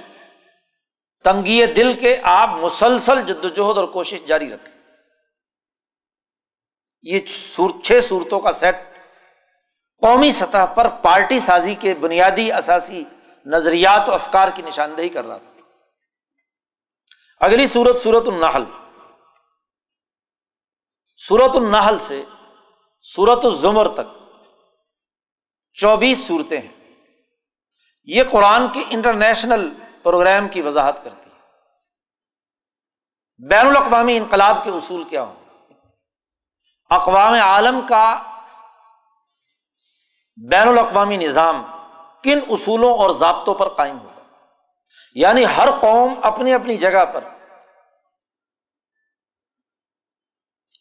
[1.24, 4.82] تنگی دل کے آپ مسلسل جدوجہد اور کوشش جاری رکھیں۔
[7.02, 7.20] یہ
[7.82, 8.91] چھ صورتوں کا سیٹ
[10.02, 13.04] قومی سطح پر پارٹی سازی کے بنیادی اثاثی
[13.46, 15.60] نظریات و افکار کی نشاندہی کر رہا تھا۔
[17.40, 18.64] اگلی صورت صورت النحل۔
[21.16, 22.24] صورت النحل سے
[23.14, 24.18] صورت الزمر تک
[25.72, 26.94] چوبیس صورتیں ہیں۔
[28.04, 31.40] یہ قرآن کے انٹرنیشنل پروگرام کی وضاحت کرتی ہے۔
[33.48, 35.44] بین الاقوامی انقلاب کے اصول کیا ہوں؟
[36.90, 38.31] اقوام عالم کا
[40.36, 41.62] بین الاقوامی نظام
[42.24, 44.12] کن اصولوں اور ضابطوں پر قائم ہوگا۔
[45.14, 47.24] یعنی ہر قوم اپنی اپنی جگہ پر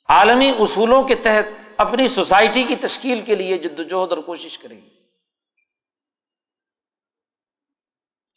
[0.09, 1.45] عالمی اصولوں کے تحت
[1.77, 4.89] اپنی سوسائٹی کی تشکیل کے لیے جدوجہد اور کوشش کریں گے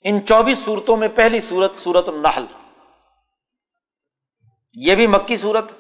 [0.05, 2.47] ان چوبیس صورتوں میں پہلی صورت سورت النحل۔
[4.75, 5.73] یہ بھی مکی صورت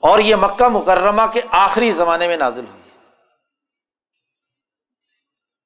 [0.00, 2.77] اور یہ مکہ مکرمہ کے آخری زمانے میں نازل ہوئی۔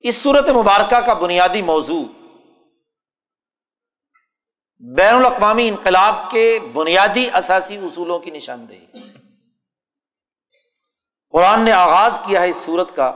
[0.02, 2.04] اس صورت مبارکہ کا بنیادی موضوع
[4.80, 8.86] بین الاقوامی انقلاب کے بنیادی اثاثی اصولوں کی نشاندہی۔
[11.34, 13.12] قرآن نے آغاز کیا ہے اس صورت کا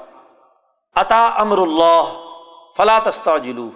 [0.97, 2.13] عطا امر اللہ
[2.77, 3.71] فلا تستا جلو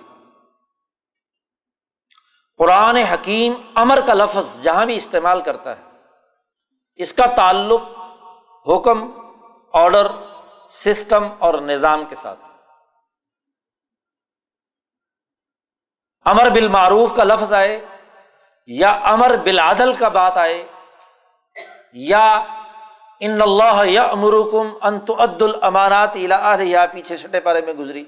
[2.59, 5.83] قرآن حکیم امر کا لفظ جہاں بھی استعمال کرتا ہے،
[6.95, 7.83] اس کا تعلق
[8.67, 8.99] حکم
[9.73, 10.07] آڈر
[10.69, 12.50] سسٹم اور نظام کے ساتھ۔
[16.25, 17.87] امر بالمعروف کا لفظ آئے،
[18.67, 20.67] یا امر بالعدل کا بات آئے،
[21.93, 22.45] یا
[23.21, 28.05] ان اللہ یا امرکم انت عد المانات یا پیچھے چھٹے پارے میں گزری۔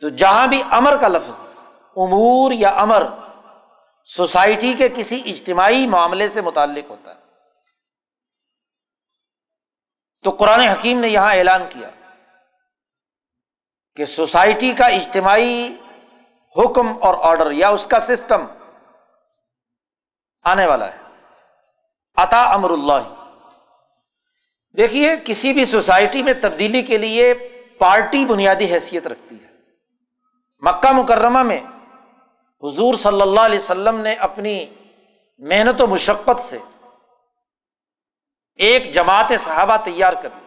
[0.00, 1.58] تو جہاں بھی امر کا لفظ،
[1.96, 3.06] امور یا امر
[4.04, 7.20] سوسائٹی کے کسی اجتماعی معاملے سے متعلق ہوتا ہے۔
[10.22, 11.90] تو قرآن حکیم نے یہاں اعلان کیا۔
[13.96, 15.74] کہ سوسائٹی کا اجتماعی
[16.56, 18.46] حکم اور آڈر یا اس کا سسٹم
[20.44, 20.98] آنے والا ہے۔
[22.16, 23.14] عطا امر اللہ۔
[24.76, 27.34] دیکھیے، کسی بھی سوسائٹی میں تبدیلی کے لیے
[27.78, 29.50] پارٹی بنیادی حیثیت رکھتی ہے۔
[30.58, 31.60] مکہ مکرمہ میں
[32.62, 34.66] حضور صلی اللہ علیہ وسلم نے اپنی
[35.38, 36.58] محنت و مشقت سے
[38.56, 40.43] ایک جماعت صحابہ تیار کر لی۔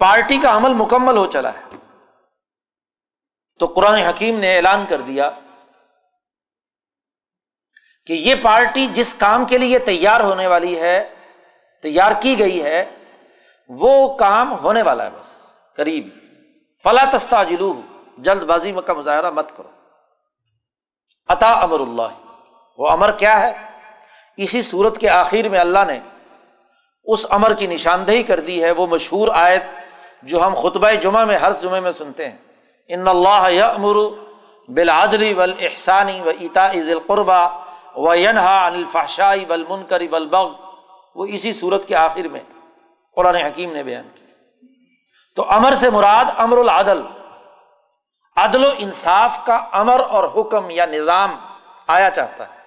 [0.00, 1.76] پارٹی کا عمل مکمل ہو چلا ہے۔
[3.58, 5.30] تو قرآن حکیم نے اعلان کر دیا
[8.06, 11.14] کہ یہ پارٹی جس کام کے لیے تیار ہونے والی ہے،
[11.82, 12.84] تیار کی گئی ہے،
[13.68, 15.42] وہ کام ہونے والا ہے بس۔
[15.76, 16.08] قریب۔
[16.82, 17.80] فلا تستا جلو
[18.18, 19.70] جلد بازی میں کا مظاہرہ مت کرو۔
[21.28, 22.36] عطا امر اللہ۔
[22.78, 23.52] وہ امر کیا ہے؟
[24.36, 26.00] اسی صورت کے آخر میں اللہ نے
[27.04, 29.62] اس امر کی نشاندہی کر دی ہے۔ وہ مشہور آیت
[30.22, 32.38] جو ہم خطبہ جمعہ میں، ہر جمعے میں سنتے ہیں۔
[32.88, 33.94] ان اللہ امر
[34.68, 37.64] بلادری ول احسانی و اتا عز القربہ
[37.96, 40.52] و ینہا الفاشائی بل منکری بل بغ
[41.14, 42.40] وہ اسی صورت کے آخر میں
[43.16, 44.26] قرآن حکیم نے بیان کیا۔
[45.36, 47.02] تو امر سے مراد امر العدل۔
[48.36, 51.36] عدل و انصاف کا امر اور حکم یا نظام
[51.86, 52.60] آیا چاہتا ہے۔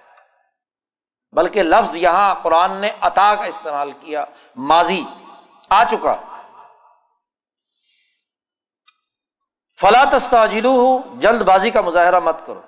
[1.32, 4.24] بلکہ لفظ یہاں قرآن نے عطا کا استعمال کیا،
[4.56, 5.04] ماضی
[5.68, 6.16] آ چکا۔
[9.84, 12.60] فلا تستاجلو ہو جلد بازی کا مظاہرہ مت کرو۔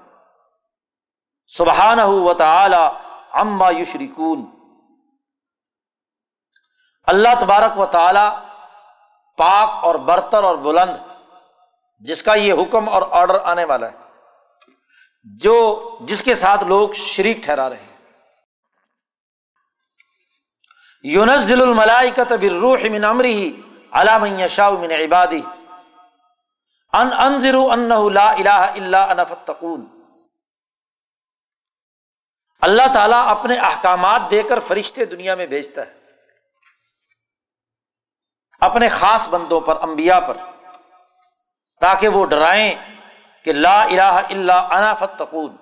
[1.50, 2.82] سبحان ہو و تعالی
[3.40, 4.44] اما یشریکون
[7.08, 8.26] اللہ تبارک و تعالی
[9.38, 10.96] پاک اور برتر اور بلند
[12.02, 13.96] جس کا یہ حکم اور آرڈر آنے والا ہے،
[15.24, 15.56] جو
[16.08, 17.94] جس کے ساتھ لوگ شریک ٹھہرا رہے ہیں۔
[21.04, 23.38] یونس ضلع الملائی کا تبر من امری
[23.92, 25.40] علام شاہ من عبادی
[26.96, 29.84] ان انضر ان لا الہ الا انا فتقون
[32.60, 35.94] اللہ تعالیٰ اپنے احکامات دے کر فرشتے دنیا میں بھیجتا ہے۔
[38.60, 40.36] اپنے خاص بندوں پر، انبیاء پر۔
[41.80, 42.74] تاکہ وہ ڈرائیں
[43.44, 45.56] کہ لا الہ الا انا فتقون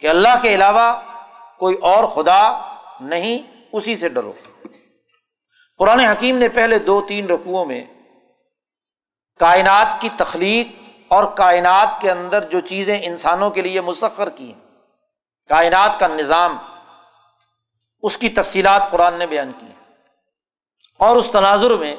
[0.00, 1.02] کہ اللہ کے علاوہ
[1.58, 4.32] کوئی اور خدا نہیں، اسی سے ڈرو۔
[5.78, 7.95] قرآن حکیم نے پہلے دو تین رقوؤں میں
[9.40, 10.68] کائنات کی تخلیق
[11.08, 14.60] اور کائنات کے اندر جو چیزیں انسانوں کے لیے مسخر کی ہیں۔
[15.48, 16.56] کائنات کا نظام،
[18.02, 19.66] اس کی تفصیلات قرآن نے بیان کی
[20.98, 21.96] اور اس تناظر میں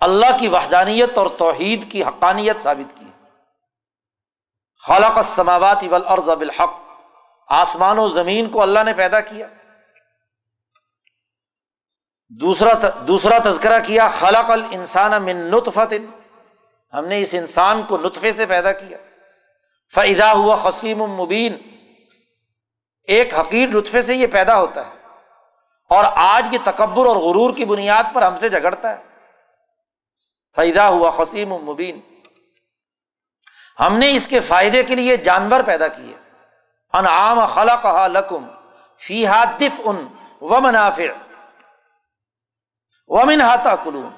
[0.00, 3.10] اللہ کی وحدانیت اور توحید کی حقانیت ثابت کی
[4.82, 6.78] خالق السماوات والارض بالحق،
[7.48, 9.46] آسمان و زمین کو اللہ نے پیدا کیا۔
[12.28, 12.72] دوسرا
[13.08, 15.94] دوسرا تذکرہ کیا، خلق الانسان من نطفت
[16.94, 18.98] ہم نے اس انسان کو نطفے سے پیدا کیا۔
[19.94, 21.56] فعدا ہوا خسیم مبین
[23.04, 25.06] ایک حقیر نطفے سے یہ پیدا ہوتا ہے۔
[25.88, 29.02] اور آج کے تکبر اور غرور کی بنیاد پر ہم سے جھگڑتا ہے۔
[30.56, 32.00] فائدہ ہوا خسیم مبین
[33.80, 36.16] ہم نے اس کے فائدے کے لیے جانور پیدا کیے۔
[36.92, 38.46] انعام خلق لکم
[38.98, 39.26] فی
[39.60, 40.08] دف ان
[40.40, 41.02] و منافع
[43.06, 44.08] ومن ہاتھا کلو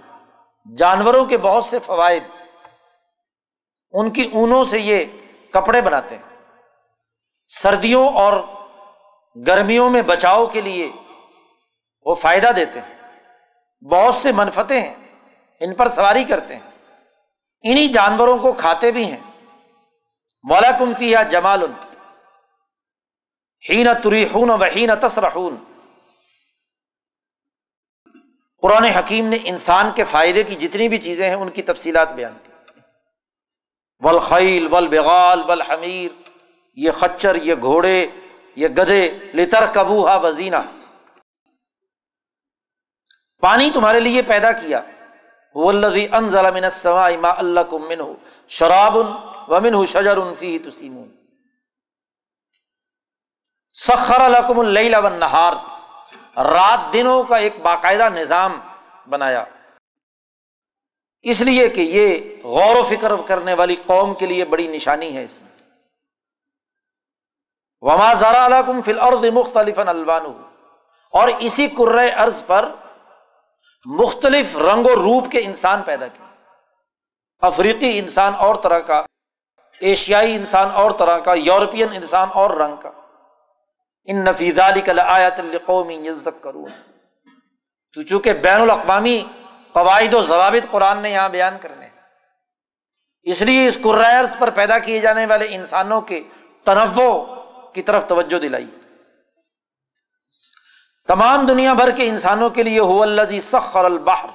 [0.77, 2.23] جانوروں کے بہت سے فوائد۔
[3.93, 5.05] ان کی اونوں سے یہ
[5.51, 6.43] کپڑے بناتے ہیں۔
[7.49, 8.43] سردیوں اور
[9.47, 10.93] گرمیوں میں بچاؤ کے لیے
[12.05, 13.21] وہ فائدہ دیتے ہیں۔
[13.85, 14.95] بہت سے منفتیں ہیں،
[15.61, 16.71] ان پر سواری کرتے ہیں۔
[17.63, 19.19] انہیں جانوروں کو کھاتے بھی ہیں۔
[20.43, 21.63] مولا کمفی یا جمال
[23.71, 25.57] ہین تری خون وحین تصرحون
[28.63, 32.39] قرآن حکیم نے انسان کے فائدے کی جتنی بھی چیزیں ہیں ان کی تفصیلات بیان
[32.45, 32.52] کی۔
[34.03, 36.11] ولخیل ول بغال ول حمیر
[36.75, 38.07] یہ خچر، یہ گھوڑے،
[38.57, 40.57] یہ گدے لتر کبوہا وزینہ۔
[43.41, 44.81] پانی تمہارے لیے پیدا کیا۔
[45.55, 46.51] ولدی ان ضلع
[47.21, 48.15] ما اللہ کو من ہو
[48.49, 48.97] شراب
[49.49, 50.59] و من ہو شجر ان فی
[53.73, 55.53] سخر الحکم اللہ نہار
[56.37, 58.61] رات دنوں کا ایک باقاعدہ نظام
[59.09, 59.45] بنایا۔
[61.23, 65.25] اس لیے کہ یہ غور و فکر کرنے والی قوم کے لیے بڑی نشانی ہے
[65.25, 65.53] اس میں۔
[67.81, 70.23] وما ذرا الحکم فل اور مختلف الوان
[71.11, 72.73] اور اسی کر ارض پر
[73.85, 76.27] مختلف رنگ و روپ کے انسان پیدا کیے۔
[77.41, 79.03] افریقی انسان اور طرح کا،
[79.81, 82.91] ایشیائی انسان اور طرح کا، یورپین انسان اور رنگ کا۔
[84.05, 86.67] ان نفیز علی آیات القومی عزت کروں
[87.95, 89.25] تو چونکہ بین الاقوامی
[89.73, 91.89] قواعد و ضوابط قرآن نے یہاں بیان کرنے
[93.23, 96.23] اس لیے اس قرائرس پر پیدا کیے جانے والے انسانوں کے
[96.65, 97.13] تنوع
[97.75, 98.71] کی طرف توجہ دلائی۔
[101.09, 104.29] تمام دنیا بھر کے انسانوں کے لیے ہو اللہ سخر البحر۔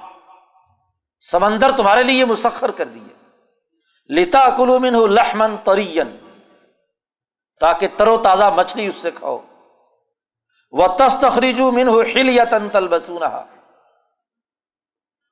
[1.20, 3.14] سمندر تمہارے لیے مسخر کر دیے
[4.10, 6.16] لتا کلومن ہو لحمن ترین
[7.60, 9.38] تاکہ ترو تازہ مچھلی اس سے کھاؤ۔
[10.70, 13.22] وہ تستخریجو من ہو ہل یا تن تل بسون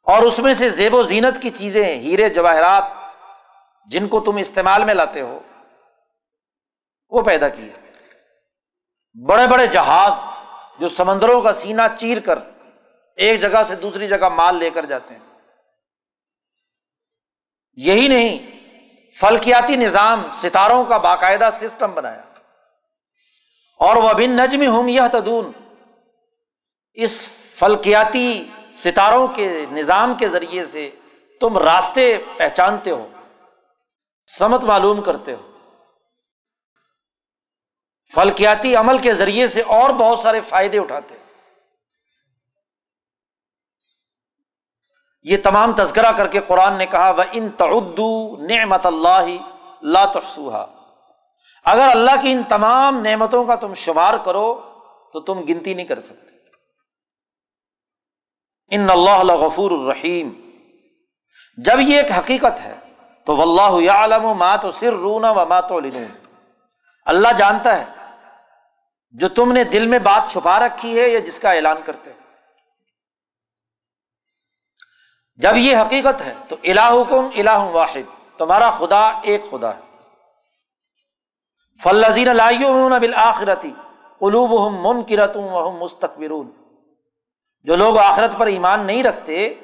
[0.07, 2.85] اور اس میں سے زیب و زینت کی چیزیں، ہیرے، جواہرات،
[3.87, 5.39] جن کو تم استعمال میں لاتے ہو،
[7.09, 7.73] وہ پیدا کیے۔
[9.27, 10.13] بڑے بڑے جہاز
[10.79, 12.39] جو سمندروں کا سینا چیر کر
[13.17, 15.39] ایک جگہ سے دوسری جگہ مال لے کر جاتے ہیں۔
[17.73, 18.57] یہی نہیں،
[19.21, 22.23] فلکیاتی نظام ستاروں کا باقاعدہ سسٹم بنایا۔
[23.79, 25.53] اور وہ بن نجم ہوں یہ تدون
[26.95, 27.21] اس
[27.55, 30.91] فلکیاتی ستاروں کے نظام کے ذریعے سے
[31.41, 33.09] تم راستے پہچانتے ہو،
[34.29, 35.53] سمت معلوم کرتے ہو۔
[38.15, 41.15] فلکیاتی عمل کے ذریعے سے اور بہت سارے فائدے اٹھاتے
[45.23, 49.27] یہ تمام تذکرہ کر کے قرآن نے کہا وہ ان تعدو نعمت اللہ
[49.83, 50.67] لا تحسوہا
[51.65, 54.55] اگر اللہ کی ان تمام نعمتوں کا تم شمار کرو،
[55.13, 56.36] تو تم گنتی نہیں کر سکتے۔
[58.71, 60.33] ان اللہ غفور الرحیم۔
[61.59, 62.75] جب یہ ایک حقیقت ہے،
[63.27, 65.79] تو واللہ عالم و مات و سر رونا و مات و
[67.07, 67.85] اللہ جانتا ہے،
[69.15, 72.13] جو تم نے دل میں بات چھپا رکھی ہے یا جس کا اعلان کرتے
[75.41, 78.07] جب یہ حقیقت ہے، تو الہ حکم الہ واحد،
[78.39, 79.81] تمہارا خدا ایک خدا ہے۔
[81.81, 83.73] فلزین لائیوں بالآخرتی
[84.21, 86.51] قلوب ہم من کرتوں مستقبرون
[87.67, 89.55] جو لوگ آخرت پر ایمان نہیں رکھتے،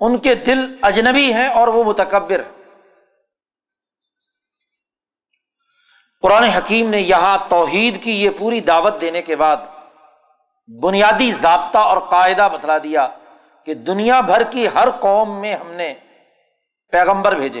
[0.00, 2.42] ان کے دل اجنبی ہیں اور وہ متکبر
[6.22, 9.56] قرآن حکیم نے یہاں توحید کی یہ پوری دعوت دینے کے بعد
[10.82, 13.08] بنیادی ضابطہ اور قاعدہ بتلا دیا
[13.64, 15.94] کہ دنیا بھر کی ہر قوم میں ہم نے
[16.90, 17.60] پیغمبر بھیجے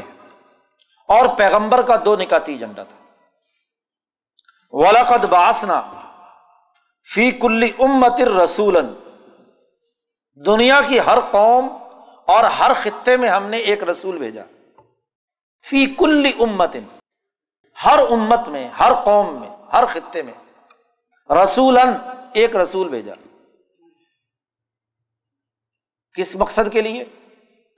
[1.08, 2.96] اور پیغمبر کا دو نکاتی ایجنڈا تھا۔
[4.72, 5.82] ولاقد باسنا
[7.14, 8.76] فی کلی امت رسول
[10.46, 11.68] دنیا کی ہر قوم
[12.26, 14.42] اور ہر خطے میں ہم نے ایک رسول بھیجا۔
[15.64, 16.76] فی کل امت،
[17.84, 20.34] ہر امت میں، ہر قوم میں، ہر خطے میں
[21.32, 21.78] رسول
[22.32, 23.14] ایک رسول بھیجا۔
[26.14, 27.04] کس مقصد کے لیے؟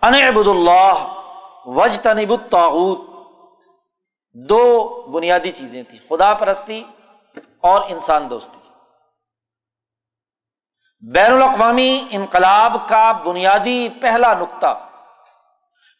[0.02, 1.22] ان عبد اللہ
[1.66, 3.26] وج تنب الطاعت
[4.32, 6.84] دو بنیادی چیزیں تھیں، خدا پرستی
[7.60, 8.59] اور انسان دوستی۔
[11.00, 14.88] بین الاقوامی انقلاب کا بنیادی پہلا نقطہ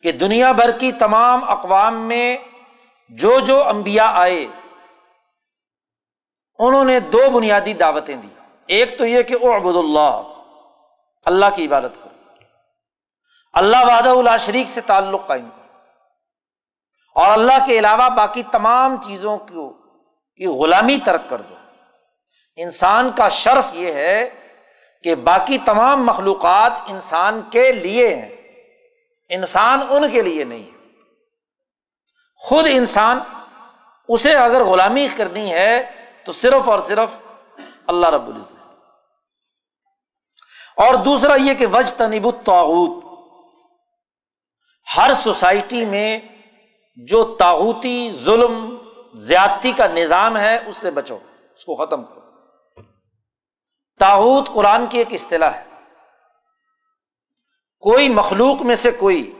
[0.03, 2.37] کہ دنیا بھر کی تمام اقوام میں
[3.09, 4.47] جو جو امبیا آئے،
[6.59, 8.29] انہوں نے دو بنیادی دعوتیں دی۔
[8.67, 10.23] ایک تو یہ کہ او عبد اللہ
[11.25, 12.33] اللہ کی عبادت کرو۔
[13.53, 15.79] اللہ واد اللہ شریک سے تعلق قائم کرو۔
[17.15, 19.73] اور اللہ کے علاوہ باقی تمام چیزوں کو
[20.37, 21.55] کی غلامی ترک کر دو۔
[22.57, 24.40] انسان کا شرف یہ ہے
[25.03, 28.37] کہ باقی تمام مخلوقات انسان کے لیے ہیں۔
[29.29, 30.79] انسان ان کے لیے نہیں۔ ہے
[32.37, 33.21] خود انسان
[34.09, 35.91] اسے اگر غلامی کرنی ہے
[36.25, 37.11] تو صرف اور صرف
[37.87, 38.53] اللہ رب العزت۔
[40.77, 43.05] اور دوسرا یہ کہ وج تنب الطاعت
[44.97, 46.21] ہر سوسائٹی میں
[46.97, 48.75] جو تاغوتی ظلم،
[49.15, 51.19] زیادتی کا نظام ہے، اس سے بچو،
[51.55, 52.20] اس کو ختم کرو۔
[54.01, 55.65] تاحوت قرآن کی ایک اصطلاح ہے۔
[57.81, 59.33] کوئی مخلوق میں سے کوئی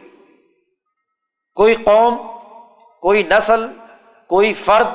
[1.55, 2.17] کوئی قوم،
[3.01, 3.67] کوئی نسل،
[4.27, 4.87] کوئی فرد،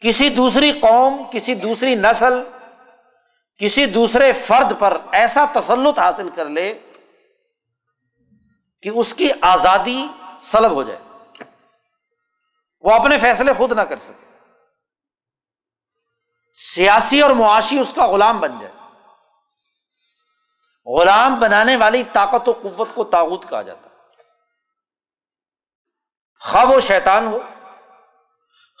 [0.00, 2.32] کسی دوسری قوم، کسی دوسری نسل،
[3.58, 6.78] کسی دوسرے فرد پر ایسا تسلط حاصل کر لے
[8.82, 10.06] کہ اس کی آزادی
[10.40, 11.00] سلب ہو جائے۔
[12.80, 14.29] وہ اپنے فیصلے خود نہ کر سکے۔
[16.60, 18.72] سیاسی اور معاشی اس کا غلام بن جائے۔
[20.86, 23.88] غلام بنانے والی طاقت و قوت کو تاغت کہا جاتا
[26.40, 27.38] خواہ وہ شیطان ہو،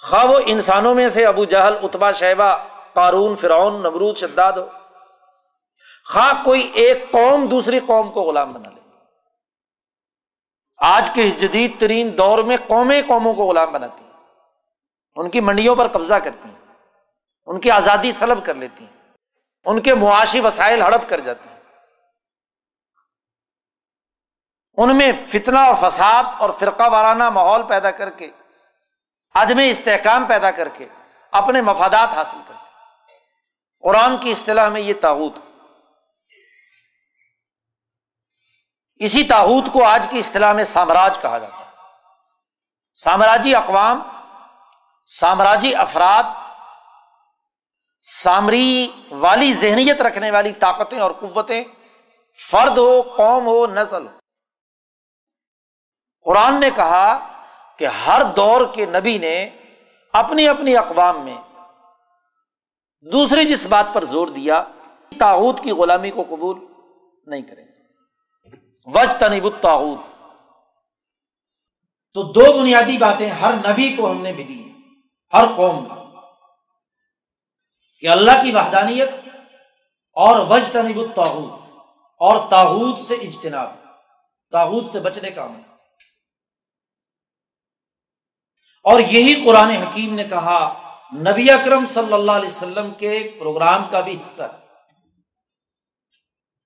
[0.02, 2.56] خواہ وہ انسانوں میں سے ابو جہل اتبا شہبہ
[2.92, 4.66] قارون، فرعون، نمرود، شداد ہو۔
[6.04, 8.80] خواہ کوئی ایک قوم دوسری قوم کو غلام بنا لے۔
[10.76, 14.10] آج کے اس جدید ترین دور میں قومیں قوموں کو غلام بناتی ہیں۔
[15.16, 16.59] ان کی منڈیوں پر قبضہ کرتی ہیں۔
[17.50, 19.12] ان کی آزادی سلب کر لیتی ہیں۔
[19.64, 21.60] ان کے معاشی وسائل ہڑپ کر جاتی ہیں۔
[24.76, 28.30] ان میں فتنا اور فساد اور فرقہ وارانہ ماحول پیدا کر کے،
[29.34, 30.88] عدم استحکام پیدا کر کے
[31.30, 32.60] اپنے مفادات حاصل کرتے
[33.80, 35.32] قرآن کی اصطلاح میں یہ تاوت
[38.96, 41.70] اسی تاحوت کو آج کی اصطلاح میں سامراج کہا جاتا ہے۔
[42.94, 44.02] سامراجی اقوام،
[45.06, 46.39] سامراجی افراد
[48.02, 51.64] سامری والی ذہنیت رکھنے والی طاقتیں اور قوتیں
[52.50, 54.18] فرد ہو، قوم ہو، نسل ہو۔
[56.24, 57.18] قرآن نے کہا
[57.78, 59.50] کہ ہر دور کے نبی نے
[60.12, 61.36] اپنی اپنی اقوام میں
[63.12, 64.62] دوسری جس بات پر زور دیا
[65.18, 66.66] تاحود کی غلامی کو قبول
[67.26, 67.64] نہیں کریں۔
[68.86, 69.98] وج تنب الطاحود
[72.14, 74.72] تو دو بنیادی باتیں ہر نبی کو ہم نے بھی دی
[75.32, 75.99] ہر قوم میں
[78.00, 79.08] کہ اللہ کی وحدانیت
[80.12, 81.50] اور وج تنب الطاحود
[82.18, 83.72] اور تاحود سے اجتناب
[84.50, 85.60] تاحود سے بچنے کا عمل۔
[88.82, 90.82] اور یہی قرآن حکیم نے کہا،
[91.16, 94.42] نبی اکرم صلی اللہ علیہ وسلم کے پروگرام کا بھی حصہ۔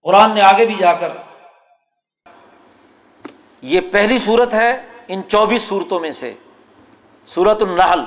[0.03, 1.12] قرآن نے آگے بھی جا کر
[3.62, 6.35] یہ پہلی صورت ہے ان چوبیس صورتوں میں سے
[7.26, 8.01] سورت النحل۔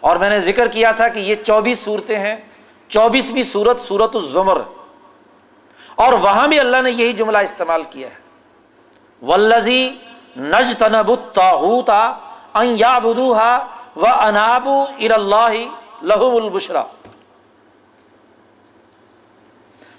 [0.00, 2.36] اور میں نے ذکر کیا تھا کہ یہ چوبیس صورتیں ہیں۔
[2.90, 4.60] چوبیسویں صورت سورت الزمر۔
[5.94, 8.14] اور وہاں بھی اللہ نے یہی جملہ استعمال کیا ہے۔
[9.26, 9.90] ولزی
[10.36, 12.12] نج تنب تاحوتا
[12.62, 12.98] یا
[13.96, 14.68] و اناب
[14.98, 15.52] اللہ
[16.02, 16.82] لہو البشرا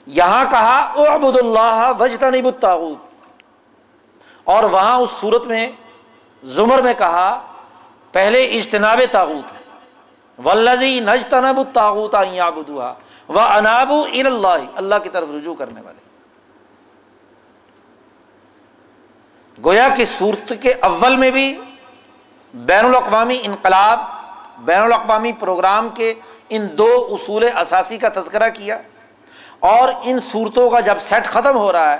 [0.08, 2.66] یہاں کہا او ابد اللہ وج تنب
[4.44, 5.72] اور وہاں اس صورت میں،
[6.44, 7.39] زمر میں کہا،
[8.12, 9.61] پہلے اجتناب تاغوت ہے۔
[10.46, 12.50] ولزی نج تنب الطاغوت یا
[13.30, 16.00] و اللہ اللہ کی طرف رجوع کرنے والے۔
[19.64, 21.62] گویا کہ صورت کے اول میں بھی
[22.54, 24.00] بین الاقوامی انقلاب،
[24.66, 26.14] بین الاقوامی پروگرام کے
[26.50, 28.78] ان دو اصول اثاثی کا تذکرہ کیا
[29.60, 31.98] اور ان صورتوں کا جب سیٹ ختم ہو رہا ہے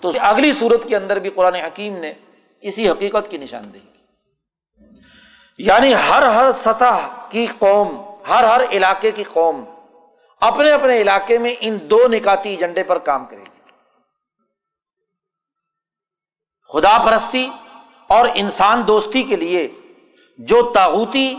[0.00, 2.12] تو اگلی صورت کے اندر بھی قرآن حکیم نے
[2.60, 3.91] اسی حقیقت کی نشاندہی
[5.58, 9.64] یعنی ہر ہر سطح کی قوم، ہر ہر علاقے کی قوم
[10.40, 13.60] اپنے اپنے علاقے میں ان دو نکاتی ایجنڈے پر کام کرے گی۔
[16.72, 17.50] خدا پرستی
[18.08, 19.68] اور انسان دوستی کے لیے
[20.38, 21.34] جو تاغوتی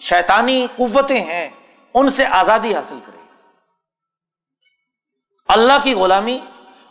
[0.00, 1.50] شیطانی قوتیں ہیں،
[1.94, 3.18] ان سے آزادی حاصل کرے۔
[5.48, 6.38] اللہ کی غلامی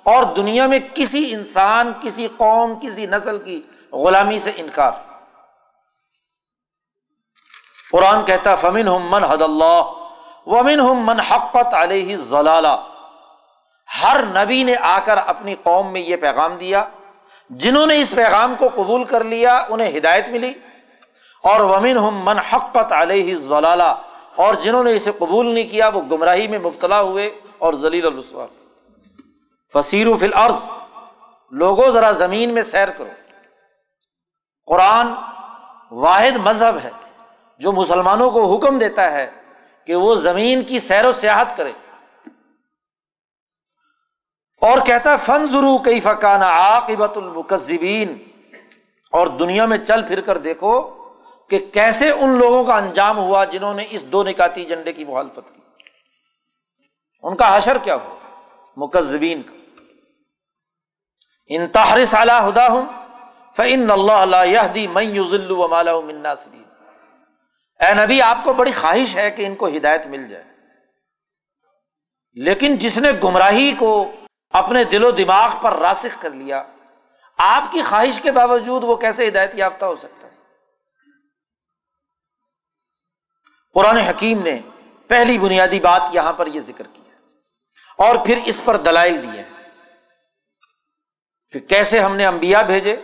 [0.03, 3.61] اور دنیا میں کسی انسان، کسی قوم، کسی نسل کی
[3.91, 4.91] غلامی سے انکار۔
[7.91, 9.81] قرآن کہتا فمن ہم من حد اللہ
[10.45, 12.83] ومن ہم من حقت علیہ ضلالہ
[14.03, 16.85] ہر نبی نے آ کر اپنی قوم میں یہ پیغام دیا،
[17.49, 20.53] جنہوں نے اس پیغام کو قبول کر لیا، انہیں ہدایت ملی۔
[21.43, 23.95] اور ومن ہم من حقت علیہ ضلالہ
[24.35, 28.45] اور جنہوں نے اسے قبول نہیں کیا، وہ گمراہی میں مبتلا ہوئے اور ذلیل الرسوا
[29.73, 30.69] فصیر فی الارض
[31.51, 33.09] لوگوں، ذرا زمین میں سیر کرو۔
[34.65, 35.13] قرآن
[35.91, 37.06] واحد مذہب ہے۔
[37.59, 39.31] جو مسلمانوں کو حکم دیتا ہے
[39.85, 41.71] کہ وہ زمین کی سیر و سیاحت کرے۔
[44.61, 48.17] اور کہتا ہے فن ضرو کئی فقان عاقبت المکذبین
[49.11, 50.81] اور دنیا میں چل پھر کر دیکھو
[51.49, 55.53] کہ کیسے ان لوگوں کا انجام ہوا جنہوں نے اس دو نکاتی جنڈے کی مخالفت
[55.53, 55.61] کی۔
[57.23, 58.15] ان کا حشر کیا ہوا؟
[58.77, 59.81] مکذبین کا۔
[61.49, 62.85] انتہار سالہ ہدا ہوں
[63.55, 66.66] فن اللہ دی میں یوزل و مالا منا سلیم
[67.79, 70.43] اے نبی، آپ کو بڑی خواہش ہے کہ ان کو ہدایت مل جائے۔
[72.33, 74.11] لیکن جس نے گمراہی کو
[74.49, 76.63] اپنے دل و دماغ پر راسخ کر لیا،
[77.37, 80.33] آپ کی خواہش کے باوجود وہ کیسے ہدایت یافتہ ہو سکتا ہے؟
[83.73, 84.59] قرآن حکیم نے
[85.07, 87.13] پہلی بنیادی بات یہاں پر یہ ذکر کیا
[87.97, 89.43] اور پھر اس پر دلائل دیے
[91.51, 92.95] کہ کیسے ہم نے امبیا بھیجے،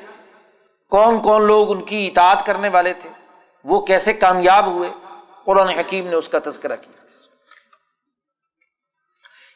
[0.90, 3.10] کون کون لوگ ان کی اطاعت کرنے والے تھے۔
[3.64, 4.90] وہ کیسے کامیاب ہوئے؟
[5.46, 7.06] قرآن حکیم نے اس کا تذکرہ کیا۔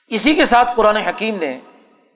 [0.08, 1.60] اسی کے ساتھ قرآن حکیم نے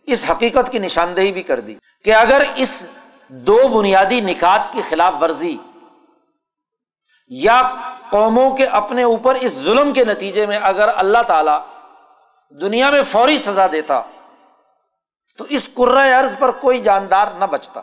[0.03, 2.89] اس حقیقت کی نشاندہی بھی کر دی کہ اگر اس
[3.27, 5.57] دو بنیادی نکات کی خلاف ورزی
[7.27, 7.75] یا
[8.09, 11.51] قوموں کے اپنے اوپر اس ظلم کے نتیجے میں اگر اللہ تعالی
[12.61, 14.01] دنیا میں فوری سزا دیتا
[15.37, 15.69] تو اس
[16.19, 17.81] عرض پر کوئی جاندار نہ بچتا۔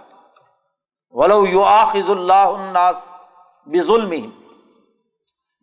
[1.11, 3.13] ولو یو آخذ اللہ الناس
[3.77, 4.31] ظلم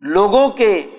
[0.00, 0.90] لوگوں کے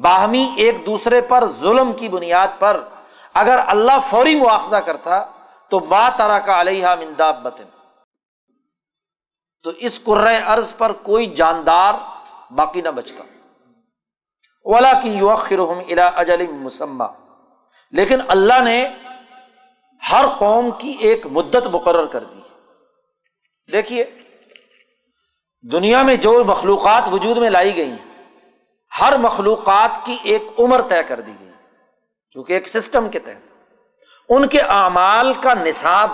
[0.00, 2.88] باہمی ایک دوسرے پر ظلم کی بنیاد پر
[3.34, 5.24] اگر اللہ فوری مواخذہ کرتا
[5.68, 7.64] تو با تارا کا علیہ منداب بتن
[9.62, 10.00] تو اس
[10.46, 11.94] ارض پر کوئی جاندار
[12.50, 13.24] باقی نہ بچتا۔
[14.64, 17.04] اولا کی یوخر الا اجل مسمہ۔
[17.90, 18.88] لیکن اللہ نے
[20.12, 22.40] ہر قوم کی ایک مدت مقرر کر دی۔
[23.72, 24.04] دیکھیے
[25.72, 28.32] دنیا میں جو مخلوقات وجود میں لائی گئی ہیں،
[29.00, 31.50] ہر مخلوقات کی ایک عمر طے کر دی گئی
[32.30, 33.52] چونکہ ایک سسٹم کے تحت۔
[34.28, 36.10] ان کے اعمال کا نصاب،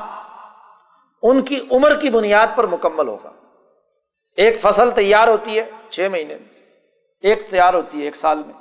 [1.23, 3.33] ان کی عمر کی بنیاد پر مکمل ہوگا۔
[4.37, 6.63] ایک فصل تیار ہوتی ہے چھ مہینے میں،
[7.21, 8.55] ایک تیار ہوتی ہے ایک سال میں۔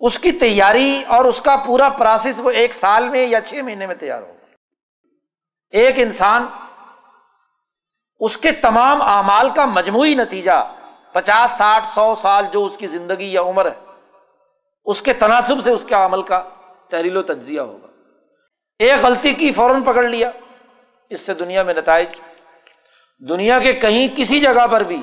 [0.00, 3.86] اس کی تیاری اور اس کا پورا پروسیس وہ ایک سال میں یا چھ مہینے
[3.86, 4.46] میں تیار ہوگا۔
[5.70, 6.46] ایک انسان
[8.20, 10.52] اس کے تمام اعمال کا مجموعی نتیجہ
[11.12, 13.74] پچاس، ساٹھ، سو سال جو اس کی زندگی یا عمر ہے،
[14.86, 16.42] اس کے تناسب سے اس کے عمل کا
[16.88, 17.88] تحریل و تجزیہ ہوگا۔
[18.80, 20.30] ایک غلطی کی فوراً پکڑ لیا،
[21.10, 22.20] اس سے دنیا میں نتائج،
[23.22, 25.02] دنیا کے کہیں کسی جگہ پر بھی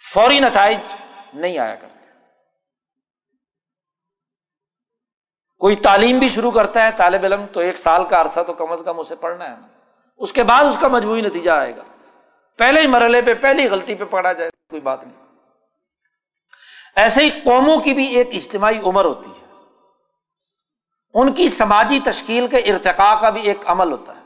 [0.00, 0.78] فوری نتائج
[1.34, 1.90] نہیں آیا کرتے۔
[5.60, 8.72] کوئی تعلیم بھی شروع کرتا ہے طالب علم، تو ایک سال کا عرصہ تو کم
[8.72, 9.71] از کم اسے پڑھنا ہے
[10.16, 11.82] اس کے بعد اس کا مجموعی نتیجہ آئے گا۔
[12.56, 15.26] پہلے ہی مرحلے پہ، پہلی غلطی پہ پڑھا جائے، کوئی بات نہیں۔
[16.96, 19.42] ایسے ہی قوموں کی بھی ایک اجتماعی عمر ہوتی ہے۔
[21.14, 24.22] ان کی سماجی تشکیل کے ارتقاء کا بھی ایک عمل ہوتا ہے۔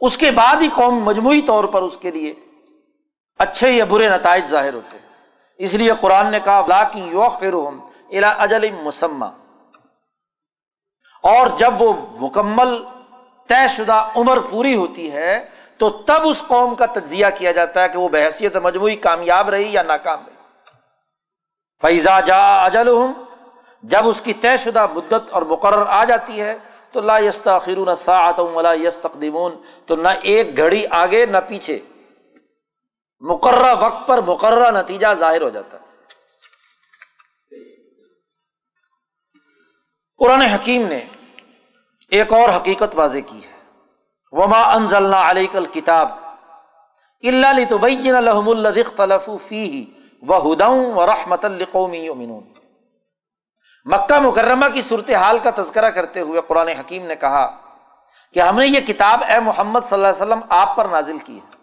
[0.00, 2.34] اس کے بعد ہی قوم مجموعی طور پر اس کے لیے
[3.38, 5.10] اچھے یا برے نتائج ظاہر ہوتے ہیں۔
[5.56, 7.12] اس لیے قرآن نے کہا لا کی
[8.16, 9.24] الا اجل مسمہ
[11.22, 12.99] اور جب وہ مکمل
[13.50, 15.32] طے شدہ عمر پوری ہوتی ہے،
[15.78, 19.72] تو تب اس قوم کا تجزیہ کیا جاتا ہے کہ وہ بحثیت مجموعی کامیاب رہی
[19.72, 20.34] یا ناکام رہی۔
[21.80, 23.12] فیضا جا اجل ہوں
[23.82, 26.56] جب اس کی طے شدہ مدت اور مقرر آ جاتی ہے،
[26.92, 27.18] تو لا
[27.58, 27.88] خرون
[28.54, 29.52] ولا یس تقدیمون
[29.86, 31.78] تو نہ ایک گھڑی آگے نہ پیچھے۔
[33.22, 35.84] مقررہ وقت پر مقررہ نتیجہ ظاہر ہو جاتا ہے۔
[40.20, 41.00] قرآن حکیم نے
[42.10, 43.60] ایک اور حقیقت واضح کی ہے۔
[44.32, 46.08] وما انزل علیہ کل کتاب
[47.22, 49.84] اللہ تبین الحم الخلف فی
[50.22, 52.08] و ہداؤں و رحمت القومی
[53.84, 57.60] مکہ مکرمہ کی صورت حال کا تذکرہ کرتے ہوئے قرآن حکیم نے کہا
[58.34, 61.38] کہ ہم نے یہ کتاب اے محمد صلی اللہ علیہ وسلم آپ پر نازل کی
[61.38, 61.56] ہے۔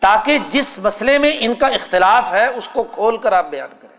[0.00, 3.96] تاکہ جس مسئلے میں ان کا اختلاف ہے اس کو کھول کر آپ بیان کریں۔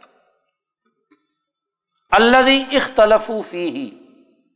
[2.12, 3.99] اللہ اختلف فی ہی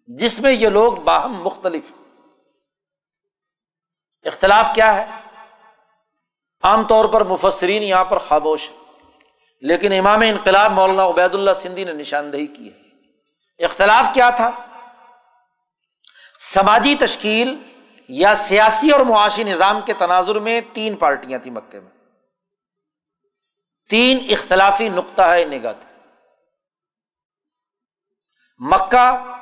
[0.08, 1.92] جس میں یہ لوگ باہم مختلف
[4.24, 5.06] اختلاف کیا ہے؟
[6.64, 8.70] عام طور پر مفسرین یہاں پر خاموش
[9.62, 12.84] لیکن امام انقلاب مولانا عبید اللہ سندھی نے نشاندہی کی ہے۔
[13.66, 14.52] اختلاف کیا تھا؟
[16.40, 17.64] سماجی تشکیل
[18.08, 21.92] یا سیاسی اور معاشی نظام کے تناظر میں تین پارٹیاں تھیں مکے میں۔
[23.90, 25.74] تین اختلافی نقطہ ہے نگاہ
[28.60, 29.40] مکہ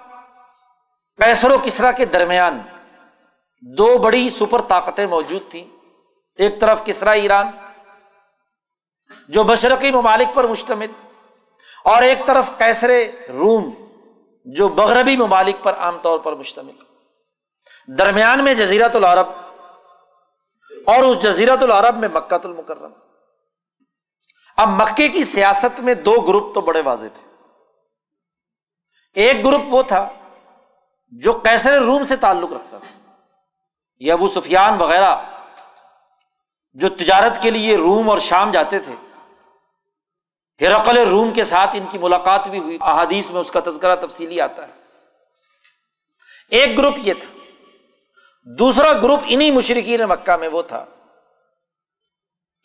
[1.18, 2.62] پیسر و کسرا کے درمیان
[3.78, 5.64] دو بڑی سپر طاقتیں موجود تھیں۔
[6.36, 7.47] ایک طرف کسرا ایران،
[9.28, 10.91] جو مشرقی ممالک پر مشتمل،
[11.84, 12.89] اور ایک طرف کیسر
[13.30, 13.70] روم،
[14.45, 16.76] جو مغربی ممالک پر عام طور پر مشتمل۔
[17.97, 19.28] درمیان میں جزیرت العرب
[20.86, 22.91] اور اس جزیرت العرب میں مکہ المکرم
[24.57, 27.30] اب مکے کی سیاست میں دو گروپ تو بڑے واضح تھے۔
[29.14, 30.07] ایک گروپ وہ تھا
[31.12, 33.14] جو کیسر روم سے تعلق رکھتا تھا۔
[33.99, 35.16] یہ ابو سفیان وغیرہ
[36.74, 38.95] جو تجارت کے لیے روم اور شام جاتے تھے۔
[40.62, 44.41] ہرقل روم کے ساتھ ان کی ملاقات بھی ہوئی۔ احادیث میں اس کا تذکرہ تفصیلی
[44.41, 44.74] آتا ہے۔
[46.49, 47.39] ایک گروپ یہ تھا۔
[48.43, 50.86] دوسرا گروپ انہیں مشرقین مکہ میں وہ تھا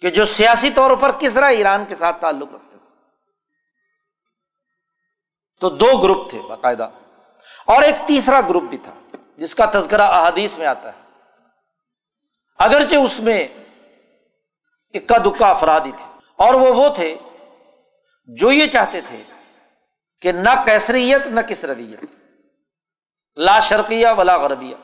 [0.01, 2.89] کہ جو سیاسی طور پر کس طرح ایران کے ساتھ تعلق رکھتے تھے۔
[5.61, 6.91] تو دو گروپ تھے باقاعدہ۔
[7.69, 8.93] اور ایک تیسرا گروپ بھی تھا،
[9.37, 11.05] جس کا تذکرہ احادیث میں آتا ہے۔
[12.59, 13.47] اگرچہ اس میں
[14.95, 16.05] اکا دکا افراد ہی تھے،
[16.39, 17.15] اور وہ وہ تھے
[18.29, 19.23] جو یہ چاہتے تھے
[20.23, 22.05] کہ نہ کیسریت نہ کسریت،
[23.37, 24.77] لا شرقیہ ولا غربیہ۔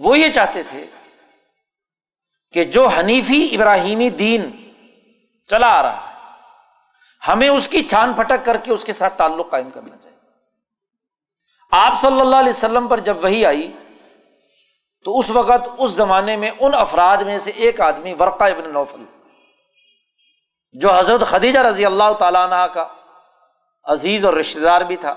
[0.00, 0.86] وہ یہ چاہتے تھے
[2.54, 4.50] کہ جو حنیفی ابراہیمی دین
[5.50, 6.14] چلا آ رہا ہے،
[7.22, 10.05] ہمیں اس کی چھان پھٹک کر کے اس کے ساتھ تعلق قائم کرنا چاہیے۔
[11.76, 13.72] آپ صلی اللہ علیہ وسلم پر جب وہی آئی،
[15.04, 19.04] تو اس وقت، اس زمانے میں ان افراد میں سے ایک آدمی ورقہ ابن نوفل،
[20.74, 22.86] جو حضرت خدیجہ رضی اللہ تعالیٰ عنہ کا
[23.84, 25.14] عزیز اور رشتے دار بھی تھا۔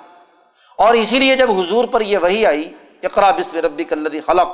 [0.79, 2.63] اور اسی لیے جب حضور پر یہ وہی آئی
[3.03, 4.49] اقرا بسم ربی کلدی خلق،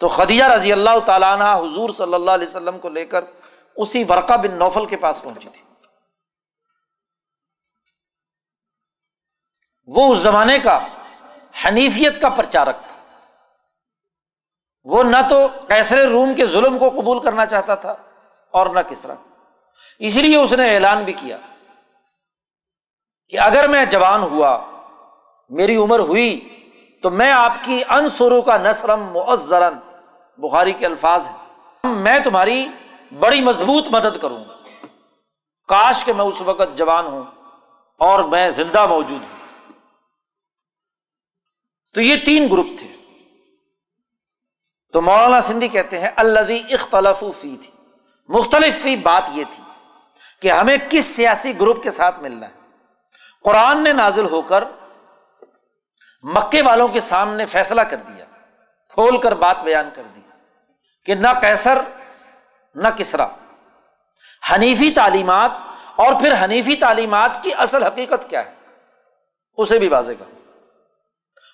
[0.00, 3.24] تو خدیجہ رضی اللہ تعالیٰ عنہ حضور صلی اللہ علیہ وسلم کو لے کر
[3.76, 5.62] اسی ورقہ بن نوفل کے پاس پہنچی تھی۔
[9.86, 10.80] وہ اس زمانے کا
[11.64, 12.92] حنیفیت کا پرچارک تھا۔
[14.84, 17.94] وہ نہ تو کیسر روم کے ظلم کو قبول کرنا چاہتا تھا
[18.50, 19.14] اور نہ کسرا
[19.98, 21.36] اسی لیے اس نے اعلان بھی کیا
[23.28, 24.58] کہ اگر میں جوان ہوا،
[25.50, 26.48] میری عمر ہوئی،
[27.02, 29.74] تو میں آپ کی انسرو کا نسرم معذرن۔
[30.38, 31.36] بخاری کے الفاظ ہیں۔
[31.84, 32.68] میں تمہاری
[33.18, 34.56] بڑی مضبوط مدد کروں گا۔
[35.68, 37.22] کاش کہ میں اس وقت جوان ہوں
[37.98, 39.41] اور میں زندہ موجود ہوں۔
[41.94, 42.88] تو یہ تین گروپ تھے۔
[44.92, 47.70] تو مولانا سندھی کہتے ہیں اللہ اختلف فی تھی۔
[48.28, 49.64] مختلف فی بات یہ تھی
[50.42, 52.52] کہ ہمیں کس سیاسی گروپ کے ساتھ ملنا ہے۔
[53.44, 54.64] قرآن نے نازل ہو کر
[56.22, 58.24] مکے والوں کے سامنے فیصلہ کر دیا،
[58.88, 60.20] کھول کر بات بیان کر دی
[61.04, 61.78] کہ نہ کیسر
[62.74, 63.26] نہ کسرا۔
[64.54, 65.50] حنیفی تعلیمات
[65.96, 68.54] اور پھر حنیفی تعلیمات کی اصل حقیقت کیا ہے؟
[69.56, 70.41] اسے بھی واضح کر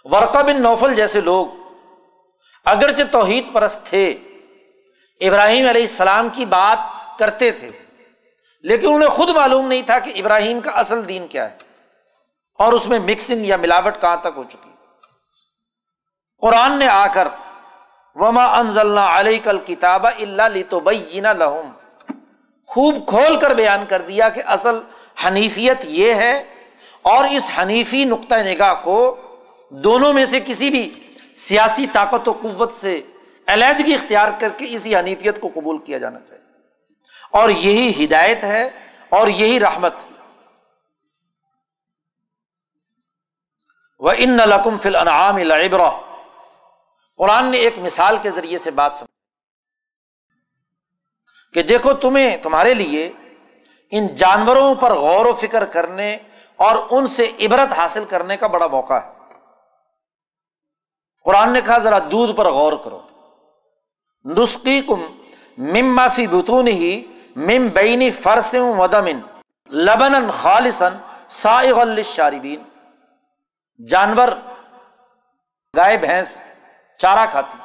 [0.07, 1.47] ورقہ بن نوفل جیسے لوگ
[2.67, 4.07] اگرچہ توحید پرست تھے،
[5.21, 6.79] ابراہیم علیہ السلام کی بات
[7.19, 7.71] کرتے تھے،
[8.65, 11.57] لیکن انہیں خود معلوم نہیں تھا کہ ابراہیم کا اصل دین کیا ہے
[12.59, 14.71] اور اس میں مکسنگ یا ملاوٹ کہاں تک ہو چکی۔
[16.43, 17.29] قرآن نے آ کر
[18.17, 21.71] وما انزل علیہ کل کتاب اللہ تو لہم
[22.69, 24.81] خوب کھول کر بیان کر دیا کہ اصل
[25.25, 26.33] حنیفیت یہ ہے
[27.05, 28.99] اور اس حنیفی نقطۂ نگاہ کو
[29.71, 33.03] دونوں میں سے کسی بھی سیاسی طاقت و قوت سے
[33.47, 36.45] علیحدگی اختیار کر کے اسی حنیفیت کو قبول کیا جانا چاہیے۔
[37.33, 38.71] اور یہی ہدایت ہے
[39.09, 39.95] اور یہی رحمت۔
[43.99, 45.91] وہ ان لقم فل انعام البرا
[47.16, 49.11] قرآن نے ایک مثال کے ذریعے سے بات سمجھ
[51.55, 53.12] کہ دیکھو تمہیں، تمہارے لیے
[53.91, 56.16] ان جانوروں پر غور و فکر کرنے
[56.57, 59.18] اور ان سے عبرت حاصل کرنے کا بڑا موقع ہے۔
[61.29, 63.01] قرآن نے کہا ذرا دودھ پر غور کرو۔
[64.24, 65.01] نسخی کم
[65.59, 67.05] مم فی بتون ہی
[67.37, 69.20] مم بینی فرسم ودمن
[69.70, 70.97] لبن خالصن
[71.29, 72.62] سائغ الشاربین
[73.89, 74.29] جانور
[75.76, 76.43] گائے، بھینس،
[76.99, 77.59] چارہ کھاتی۔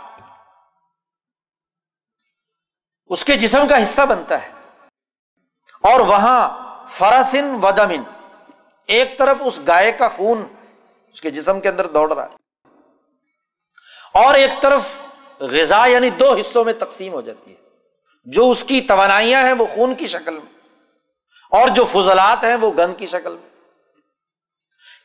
[3.06, 4.50] اس کے جسم کا حصہ بنتا ہے۔
[5.82, 6.50] اور وہاں
[6.88, 8.04] فرسن ودمن
[8.86, 10.46] ایک طرف اس گائے کا خون
[11.12, 12.43] اس کے جسم کے اندر دوڑ رہا ہے۔
[14.14, 14.82] اور ایک طرف
[15.40, 17.56] غذا یعنی دو حصوں میں تقسیم ہو جاتی ہے۔
[18.26, 20.52] جو اس کی توانائیاں ہیں وہ خون کی شکل میں،
[21.52, 23.50] اور جو فضلات ہیں وہ گند کی شکل میں۔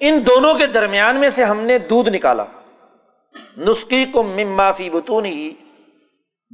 [0.01, 2.45] ان دونوں کے درمیان میں سے ہم نے دودھ نکالا۔
[3.59, 5.51] نسخی کو مما فی بتون ہی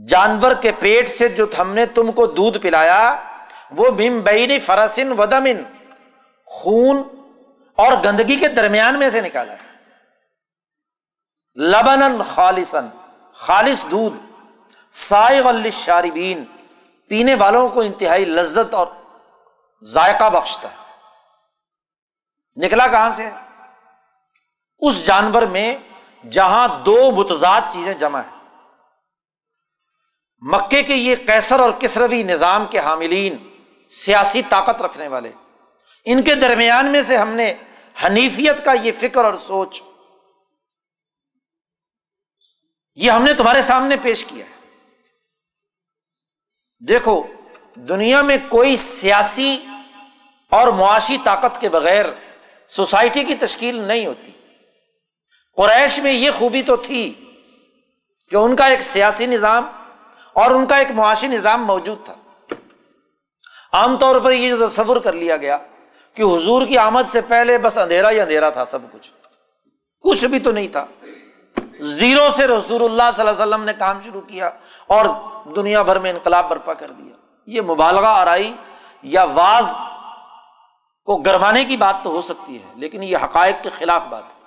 [0.09, 3.16] جانور کے پیٹ سے جو ہم نے تم کو دودھ پلایا،
[3.70, 5.62] وہ ممبئی فرسن ودمن
[6.46, 7.02] خون
[7.78, 9.63] اور گندگی کے درمیان میں سے نکالا۔ ہے
[11.57, 12.86] لبن خالصن
[13.32, 14.16] خالص دودھ
[14.90, 16.44] سائغ الشاربین
[17.09, 18.86] پینے والوں کو انتہائی لذت اور
[19.82, 20.76] ذائقہ بخشتا ہے۔
[22.57, 23.30] نکلا کہاں سے؟
[24.78, 25.76] اس جانور میں
[26.30, 28.38] جہاں دو متضاد چیزیں جمع ہیں۔
[30.40, 33.36] مکے کے یہ کیسر اور کسروی نظام کے حاملین
[33.88, 35.32] سیاسی طاقت رکھنے والے۔
[36.05, 37.55] ان کے درمیان میں سے ہم نے
[38.05, 39.82] حنیفیت کا یہ فکر اور سوچ
[42.95, 44.55] یہ ہم نے تمہارے سامنے پیش کیا ہے۔
[46.88, 47.22] دیکھو،
[47.74, 49.66] دنیا میں کوئی سیاسی
[50.51, 52.05] اور معاشی طاقت کے بغیر
[52.68, 54.30] سوسائٹی کی تشکیل نہیں ہوتی۔
[55.57, 57.14] قریش میں یہ خوبی تو تھی
[58.30, 59.68] کہ ان کا ایک سیاسی نظام
[60.32, 62.14] اور ان کا ایک معاشی نظام موجود تھا۔
[63.72, 65.59] عام طور پر یہ جو تصور کر لیا گیا
[66.14, 69.12] کہ حضور کی آمد سے پہلے بس اندھیرا ہی اندھیرا تھا سب کچھ۔
[70.01, 70.86] کچھ بھی تو نہیں تھا۔
[71.81, 74.51] زیرو سے رسول اللہ صلی اللہ علیہ وسلم نے کام شروع کیا
[74.87, 75.05] اور
[75.57, 77.16] دنیا بھر میں انقلاب برپا کر دیا۔
[77.47, 78.57] یہ مبالغہ آرائی
[79.03, 79.72] یا واز
[81.05, 84.45] کو گرمانے کی بات تو ہو سکتی ہے، لیکن یہ حقائق کے خلاف بات ہے۔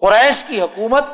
[0.00, 1.04] قریش کی حکومت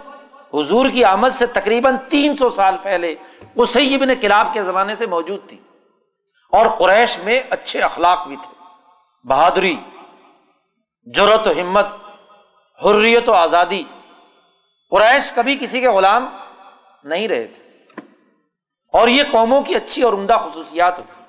[0.55, 3.15] حضور کی آمد سے تقریباً تین سو سال پہلے
[3.55, 5.59] اسیب نے کلاب کے زمانے سے موجود تھی۔
[6.53, 8.65] اور قریش میں اچھے اخلاق بھی تھے۔
[9.29, 9.77] بہادری
[11.15, 11.87] جرت و ہمت
[12.85, 13.85] حریت و آزادی۔
[14.91, 16.37] قریش کبھی کسی کے غلام
[17.05, 17.63] نہیں رہے تھے۔
[18.93, 21.23] اور یہ قوموں کی اچھی اور عمدہ خصوصیات ہوتی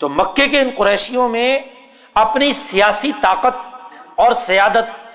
[0.00, 1.58] تو مکے کے ان قریشیوں میں
[2.14, 3.74] اپنی سیاسی طاقت
[4.16, 5.06] اور سیادت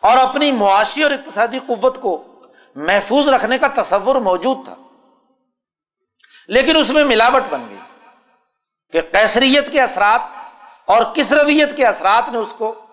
[0.00, 2.42] اور اپنی معاشی اور اقتصادی قوت کو
[2.74, 4.74] محفوظ رکھنے کا تصور موجود تھا۔
[6.48, 7.78] لیکن اس میں ملاوٹ بن گئی
[8.92, 10.20] کہ کیسریت کے اثرات
[10.84, 12.86] اور کس رویت کے اثرات نے اس کو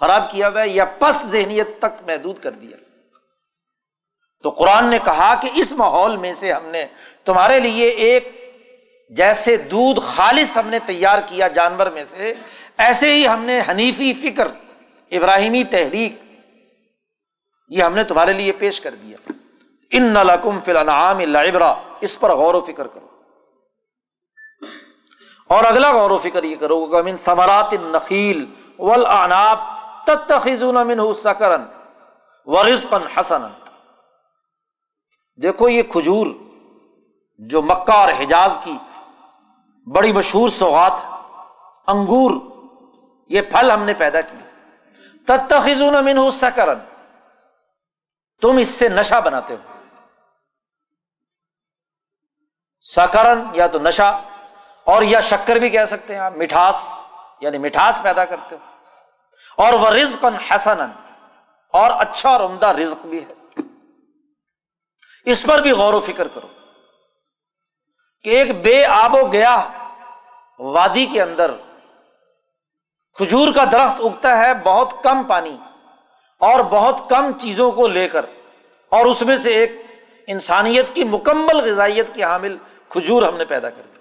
[0.00, 2.76] خراب کیا ہوا یا پست ذہنیت تک محدود کر دیا۔
[4.42, 6.86] تو قرآن نے کہا کہ اس ماحول میں سے ہم نے
[7.24, 8.54] تمہارے لیے ایک
[9.10, 12.34] جیسے دودھ خالص ہم نے تیار کیا جانور میں سے،
[12.78, 14.48] ایسے ہی ہم نے حنیفی فکر،
[15.10, 16.12] ابراہیمی تحریک،
[17.68, 19.32] یہ ہم نے تمہارے لیے پیش کر دیا۔
[19.90, 23.06] ان نلکم فی الانعام لعبرا اس پر غور و فکر کرو۔
[25.48, 28.44] اور اگلا غور و فکر یہ کرو گا من ثمرات النخیل
[28.78, 29.75] والعناب
[30.06, 31.62] تتخذون منه سکرن
[32.44, 33.48] ورزقا حسنا۔
[35.42, 36.26] دیکھو یہ کھجور
[37.38, 38.78] جو مکہ اور حجاز کی
[39.86, 40.92] بڑی مشہور سوغات
[41.86, 42.30] انگور،
[43.28, 44.74] یہ پھل ہم نے پیدا کیے۔
[45.26, 46.78] تتخذون منه سکرن،
[48.40, 49.72] تم اس سے نشہ بناتے ہو۔
[52.80, 54.08] سکرن یا تو نشا
[54.84, 56.88] اور یا شکر بھی کہہ سکتے ہیں آپ، مٹھاس
[57.40, 58.65] یعنی مٹھاس پیدا کرتے ہو۔
[59.58, 60.80] اور وہ رزق حسن
[61.74, 63.34] اور اچھا اور عمدہ رزق بھی ہے۔
[65.26, 66.46] اس پر بھی غور و فکر کرو
[68.24, 69.56] کہ ایک بے آب و گیا
[70.60, 71.50] وادی کے اندر
[73.16, 75.56] کھجور کا درخت اگتا ہے، بہت کم پانی
[76.40, 78.26] اور بہت کم چیزوں کو لے کر،
[78.92, 79.72] اور اس میں سے ایک
[80.28, 82.56] انسانیت کی مکمل غذائیت کی حامل
[82.88, 84.00] کھجور ہم نے پیدا کر دی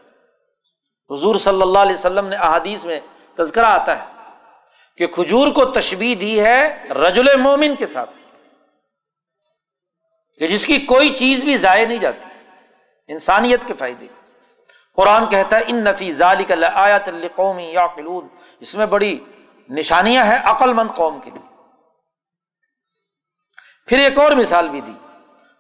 [1.10, 3.00] حضور صلی اللہ علیہ وسلم نے احادیث میں
[3.38, 4.15] تذکرہ آتا ہے۔
[4.98, 8.10] کہ کھجور کو تشبیح دی ہے رجل مومن کے ساتھ،
[10.40, 12.30] کہ جس کی کوئی چیز بھی ضائع نہیں جاتی،
[13.08, 14.08] انسانیت کے فائدے۔
[14.98, 18.28] قرآن کہتا ہے، ان نفی ذالک آیات قومی یا قلون
[18.60, 19.18] اس میں بڑی
[19.70, 21.44] نشانیاں ہیں عقل مند قوم کے لیے۔
[23.88, 24.94] پھر ایک اور مثال بھی دی۔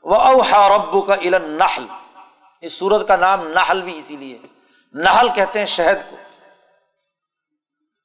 [0.03, 1.86] وہ اوہا ربو کا علم نحل
[2.61, 4.38] اس سورت کا نام نحل بھی اسی لیے
[4.93, 6.15] نحل کہتے ہیں شہد کو۔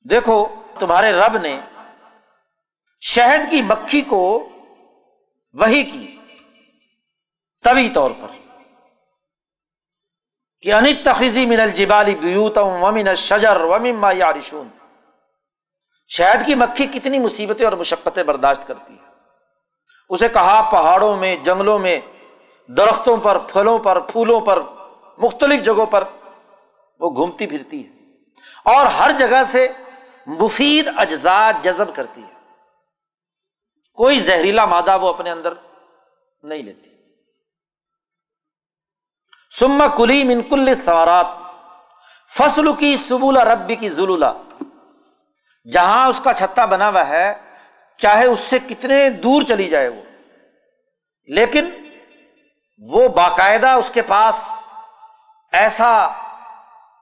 [0.04, 0.46] دیکھو،
[0.78, 1.60] تمہارے رب نے
[3.00, 4.48] شہد کی مکھی کو
[5.52, 6.16] وہی کی،
[7.64, 8.28] طبی طور پر۔
[10.62, 14.68] کہ انت تخیزی من الجبالی بیوتم ومن شجر ومما یارشون
[16.08, 19.04] شہد کی مکھی کتنی مصیبتیں اور مشقتیں برداشت کرتی ہے۔
[20.08, 22.00] اسے کہا، پہاڑوں میں، جنگلوں میں،
[22.68, 24.62] درختوں پر، پھلوں پر، پھولوں پر،
[25.18, 26.04] مختلف جگہوں پر
[27.00, 27.92] وہ گھومتی پھرتی ہے۔
[28.64, 29.68] اور ہر جگہ سے
[30.26, 32.32] مفید اجزاء جذب کرتی ہے۔
[33.92, 35.54] کوئی زہریلا مادہ وہ اپنے اندر
[36.42, 36.90] نہیں لیتی۔
[39.50, 41.26] سما کلی منکل سوارات
[42.36, 44.32] فصل کی سبولا ربی کی ضلع
[45.72, 47.54] جہاں اس کا چھتا بنا ہوا ہے،
[47.98, 50.02] چاہے اس سے کتنے دور چلی جائے وہ۔
[51.24, 51.70] لیکن
[52.78, 54.62] وہ باقاعدہ اس کے پاس
[55.52, 56.08] ایسا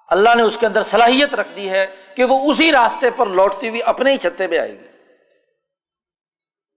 [0.08, 1.86] اللہ نے اس کے اندر صلاحیت رکھ دی ہے
[2.16, 4.86] کہ وہ اسی راستے پر لوٹتی ہوئی اپنے ہی چھتے پہ آئے گی۔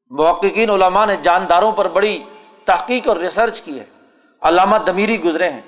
[0.10, 2.24] محققین علماء نے جانداروں پر بڑی
[2.66, 3.86] تحقیق اور ریسرچ کی ہے۔
[4.42, 5.62] علامہ دمیری گزرے ہیں۔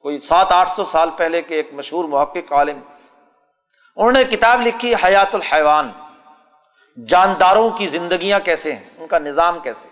[0.00, 2.78] کوئی سات آٹھ سو سال پہلے کے ایک مشہور محقق عالم۔
[3.96, 5.90] انہوں نے کتاب لکھی حیات الحیوان۔
[7.08, 9.88] جانداروں کی زندگیاں کیسے ہیں؟ ان کا نظام کیسے؟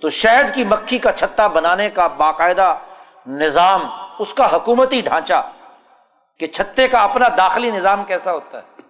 [0.00, 2.78] تو شہد کی مکھی کا چھتا بنانے کا باقاعدہ
[3.26, 3.86] نظام
[4.22, 5.50] اس کا حکومتی ڈھانچہ
[6.38, 8.82] کہ چھتے کا اپنا داخلی نظام کیسا ہوتا ہے؟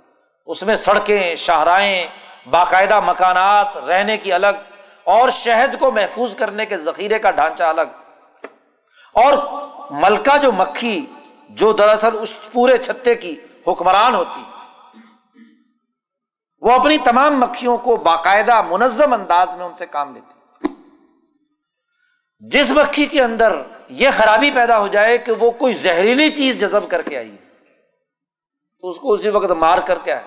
[0.47, 2.07] اس میں سڑکیں، شاہراہیں،
[2.51, 4.61] باقاعدہ مکانات، رہنے کی الگ،
[5.05, 7.95] اور شہد کو محفوظ کرنے کے ذخیرے کا ڈھانچہ الگ۔
[9.14, 9.33] اور
[9.91, 11.07] ملکہ جو مکھی،
[11.51, 14.45] جو دراصل اس پورے چھتے کی حکمران ہوتی،
[16.61, 20.33] وہ اپنی تمام مکھیوں کو باقاعدہ منظم انداز میں ان سے کام لیتی۔
[22.39, 23.53] جس مکھی کے اندر
[23.93, 27.64] یہ خرابی پیدا ہو جائے کہ وہ کوئی زہریلی چیز جذب کر کے آئی ہے۔
[28.80, 30.22] تو اس کو اسی وقت مار کر کے آئے۔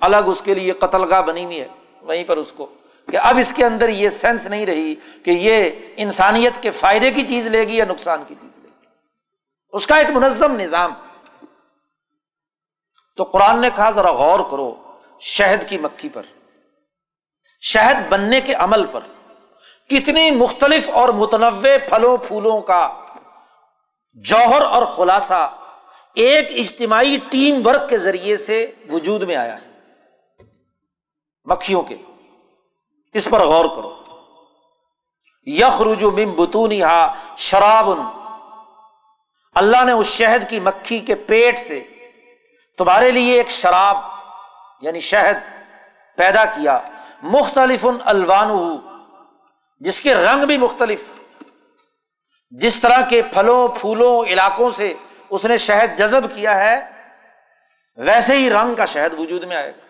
[0.00, 1.68] الگ اس کے لیے قتل گاہ بنی ہوئی ہے،
[2.00, 2.66] وہیں پر اس کو۔
[3.10, 7.26] کہ اب اس کے اندر یہ سینس نہیں رہی کہ یہ انسانیت کے فائدے کی
[7.26, 8.86] چیز لے گی یا نقصان کی چیز لے گی۔
[9.72, 10.92] اس کا ایک منظم نظام۔
[13.16, 14.74] تو قرآن نے کہا، ذرا غور کرو،
[15.20, 16.22] شہد کی مکھی پر۔
[17.60, 19.00] شہد بننے کے عمل پر۔
[19.90, 23.04] کتنی مختلف اور متنوع پھلوں پھولوں کا
[24.14, 25.50] جوہر اور خلاصہ
[26.14, 29.66] ایک اجتماعی ٹیم ورک کے ذریعے سے وجود میں آیا ہے۔
[31.44, 31.96] مکھیوں کے،
[33.12, 33.92] اس پر غور کرو۔
[35.46, 36.72] یخ رجو مم بتون
[37.36, 37.88] شراب
[39.54, 41.84] اللہ نے اس شہد کی مکھی کے پیٹ سے
[42.78, 43.96] تمہارے لیے ایک شراب
[44.80, 45.36] یعنی شہد،
[46.16, 46.78] پیدا کیا۔
[47.22, 48.50] مختلف الوان
[49.78, 51.04] جس کے رنگ بھی مختلف۔
[52.50, 54.94] جس طرح کے پھلوں، پھولوں، علاقوں سے
[55.30, 56.90] اس نے شہد جذب کیا ہے،
[57.96, 59.86] ویسے ہی رنگ کا شہد وجود میں آئے گا۔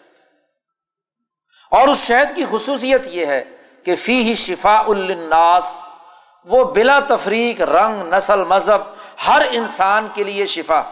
[1.77, 3.45] اور اس شہد کی خصوصیت یہ ہے
[3.85, 5.87] کہ فی ہی شفا الناس
[6.45, 8.81] وہ بلا تفریق، رنگ، نسل، مذہب،
[9.29, 10.83] ہر انسان کے لیے شفا۔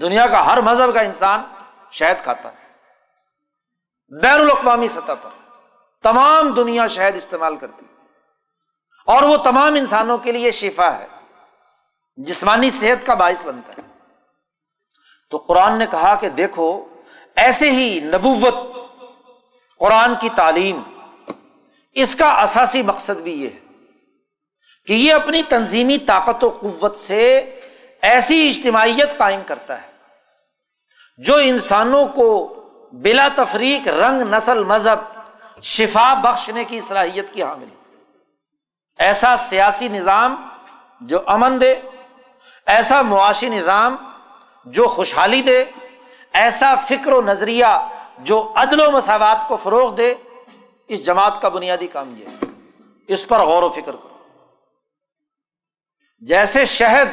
[0.00, 1.42] دنیا کا ہر مذہب کا انسان
[1.92, 2.66] شہد کھاتا ہے۔
[4.22, 5.35] بین الاقوامی سطح پر۔
[6.06, 7.84] تمام دنیا شہد استعمال کرتی
[9.06, 11.06] اور وہ تمام انسانوں کے لیے شفا ہے۔
[12.16, 13.88] جسمانی صحت کا باعث بنتا ہے۔
[15.30, 16.84] تو قرآن نے کہا کہ دیکھو،
[17.36, 18.54] ایسے ہی نبوت،
[19.78, 20.82] قرآن کی تعلیم،
[21.92, 23.60] اس کا اساسی مقصد بھی یہ ہے
[24.86, 27.58] کہ یہ اپنی تنظیمی طاقت و قوت سے
[28.02, 29.88] ایسی اجتماعیت قائم کرتا ہے
[31.18, 32.54] جو انسانوں کو
[32.92, 35.15] بلا تفریق رنگ، نسل، مذہب
[35.62, 37.68] شفا بخشنے کی صلاحیت کی حامل۔
[38.98, 40.48] ایسا سیاسی نظام
[41.00, 41.74] جو امن دے،
[42.66, 43.96] ایسا معاشی نظام
[44.64, 45.64] جو خوشحالی دے،
[46.32, 47.66] ایسا فکر و نظریہ
[48.18, 50.14] جو عدل و مساوات کو فروغ دے،
[50.88, 52.36] اس جماعت کا بنیادی کام یہ ہے۔
[53.08, 54.18] اس پر غور و فکر کرو۔
[56.20, 57.08] جیسے شہد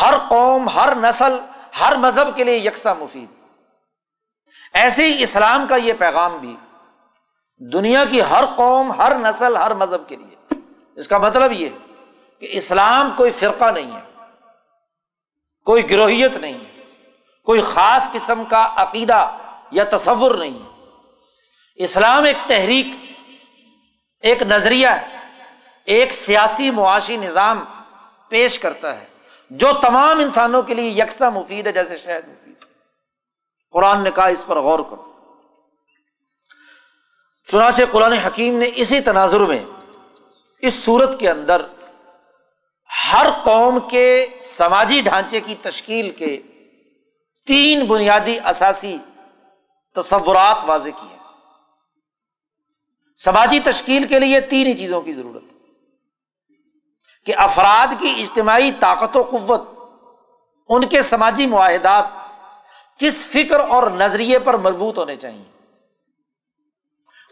[0.00, 1.38] ہر قوم، ہر نسل،
[1.80, 3.30] ہر مذہب کے لیے یکساں مفید۔
[4.72, 6.56] ایسے ہی اسلام کا یہ پیغام بھی
[7.60, 10.54] دنیا کی ہر قوم، ہر نسل، ہر مذہب کے لیے۔
[10.96, 11.68] اس کا مطلب یہ
[12.38, 14.24] کہ اسلام کوئی فرقہ نہیں ہے،
[15.64, 16.84] کوئی گروہیت نہیں ہے،
[17.44, 19.36] کوئی خاص قسم کا عقیدہ
[19.70, 20.88] یا تصور نہیں ہے۔
[21.74, 22.86] اسلام ایک تحریک،
[24.20, 25.18] ایک نظریہ ہے،
[25.84, 27.64] ایک سیاسی معاشی نظام
[28.28, 29.04] پیش کرتا ہے،
[29.50, 32.64] جو تمام انسانوں کے لیے یکساں مفید ہے، جیسے شاید مفید۔
[33.70, 35.17] قرآن نے کہا اس پر غور کرو۔
[37.50, 39.64] چنانچہ قرآن حکیم نے اسی تناظر میں
[40.60, 41.62] اس صورت کے اندر
[43.12, 46.42] ہر قوم کے سماجی ڈھانچے کی تشکیل کے
[47.46, 48.96] تین بنیادی اثاثی
[49.94, 51.18] تصورات واضح کی ہیں۔
[53.16, 55.58] سماجی تشکیل کے لیے تین ہی چیزوں کی ضرورت ہے
[57.24, 59.68] کہ افراد کی اجتماعی طاقت و قوت،
[60.68, 62.04] ان کے سماجی معاہدات
[62.98, 65.57] کس فکر اور نظریے پر مربوط ہونے چاہیے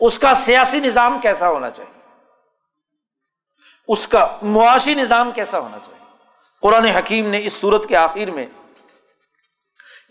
[0.00, 2.00] اس کا سیاسی نظام کیسا ہونا چاہیے؟
[3.88, 6.04] اس کا معاشی نظام کیسا ہونا چاہیے؟
[6.62, 8.46] قرآن حکیم نے اس صورت کے آخر میں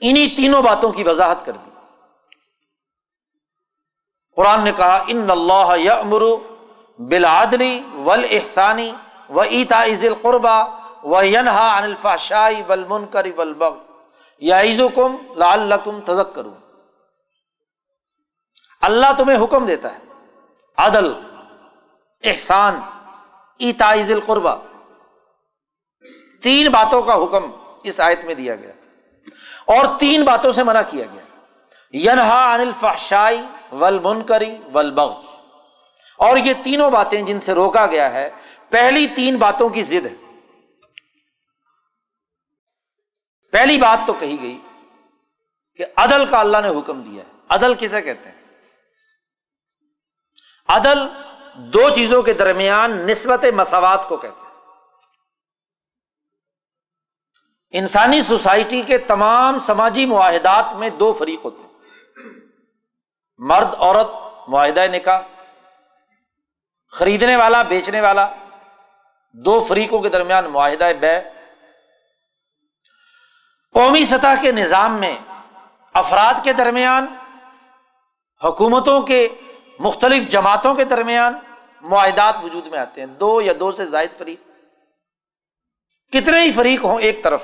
[0.01, 1.71] انہیں تینوں باتوں کی وضاحت کر دی۔
[4.35, 6.21] قرآن نے کہا، ان اللہ یمر
[6.99, 8.95] بلادری ول احسانی
[9.29, 10.65] و ایتا عز القربا
[11.03, 13.53] و ینہا انفا شاہی ول منکری ول
[14.39, 15.73] یا عزو کم لال
[16.05, 16.53] تزک کروں
[18.81, 19.99] اللہ تمہیں حکم دیتا ہے۔
[20.77, 21.13] عدل،
[22.23, 22.79] احسان
[23.59, 24.55] ایتائز القربا
[26.43, 27.43] تین باتوں کا حکم
[27.83, 28.71] اس آیت میں دیا گیا۔
[29.65, 31.21] اور تین باتوں سے منع کیا گیا۔
[31.93, 34.99] ینہا عن الفحشائی ول منکری ول
[36.17, 38.29] اور یہ تینوں باتیں جن سے روکا گیا ہے،
[38.69, 40.39] پہلی تین باتوں کی ضد ہے۔
[43.51, 44.59] پہلی بات تو کہی گئی
[45.75, 48.34] کہ عدل کا اللہ نے حکم دیا ہے۔ عدل کسے کہتے ہیں؟
[50.67, 51.07] عدل
[51.53, 54.45] دو چیزوں کے درمیان نسبت مساوات کو کہتے ہیں۔
[57.71, 61.69] انسانی سوسائٹی کے تمام سماجی معاہدات میں دو فریق ہوتے ہیں۔
[63.37, 64.07] مرد، عورت،
[64.47, 65.21] معاہدہ نکاح،
[66.91, 68.29] خریدنے والا، بیچنے والا،
[69.31, 71.21] دو فریقوں کے درمیان معاہدہ بے۔
[73.73, 75.17] قومی سطح کے نظام میں
[75.93, 77.05] افراد کے درمیان،
[78.43, 79.29] حکومتوں کے
[79.79, 81.33] مختلف جماعتوں کے درمیان
[81.81, 84.41] معاہدات وجود میں آتے ہیں۔ دو یا دو سے زائد فریق۔
[86.11, 87.43] کتنے ہی فریق ہوں ایک طرف،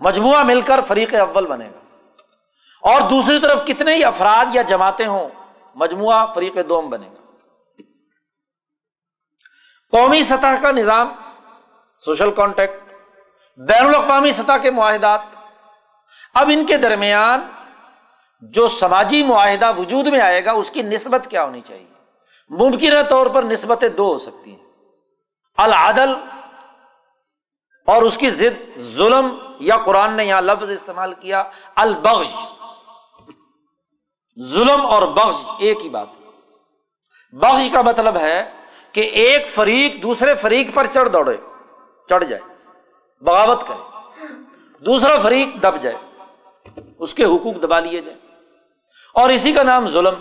[0.00, 1.96] مجموعہ مل کر فریق اول بنے گا۔
[2.82, 5.28] اور دوسری طرف کتنے ہی افراد یا جماعتیں ہوں،
[5.74, 7.32] مجموعہ فریق دوم بنے گا۔
[9.90, 11.08] قومی سطح کا نظام،
[11.98, 12.92] سوشل کانٹیکٹ،
[13.56, 15.20] بین الاقوامی سطح کے معاہدات۔
[16.34, 17.48] اب ان کے درمیان
[18.42, 21.86] جو سماجی معاہدہ وجود میں آئے گا، اس کی نسبت کیا ہونی چاہیے؟
[22.50, 24.64] ممکنہ طور پر نسبتیں دو ہو سکتی ہیں۔
[25.58, 26.14] العدل
[27.86, 31.42] اور اس کی ضد، ظلم، یا قرآن نے یہاں لفظ استعمال کیا
[31.74, 32.34] البغش
[34.48, 36.06] ظلم اور بخش ایک ہی بات۔
[37.32, 38.50] بغش کا مطلب ہے
[38.92, 41.36] کہ ایک فریق دوسرے فریق پر چڑھ دوڑے،
[42.08, 42.42] چڑھ جائے،
[43.22, 43.82] بغاوت کرے۔
[44.86, 45.96] دوسرا فریق دب جائے،
[46.98, 48.18] اس کے حقوق دبا لیے جائے
[49.14, 50.14] اور اسی کا نام ظلم۔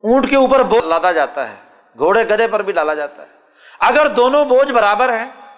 [0.00, 1.62] اونٹ کے اوپر بوجھ لادا جاتا ہے،
[1.98, 3.32] گھوڑے گدے پر بھی ڈالا جاتا ہے۔
[3.80, 5.56] اگر دونوں بوجھ برابر ہیں،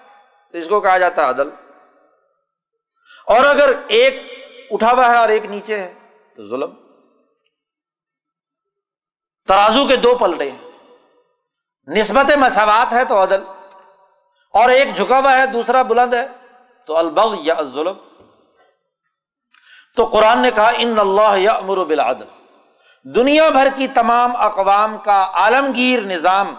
[0.53, 1.51] تو اس کو کہا جاتا ہے عدل۔
[3.27, 4.15] اور اگر ایک
[4.71, 5.95] اٹھا ہوا ہے اور ایک نیچے ہے،
[6.37, 6.75] تو ظلم۔
[9.49, 10.71] ترازو کے دو پلٹے ہیں۔
[11.97, 13.43] نسبت مساوات ہے تو عدل،
[14.53, 16.29] اور ایک جھکا ہوا ہے، دوسرا بلند ہے،
[16.87, 18.10] تو البغ یا ظلم
[19.97, 22.25] تو قرآن نے کہا، ان اللہ یا امر بالعدل.
[23.05, 26.55] دنیا بھر کی تمام اقوام کا عالمگیر نظام،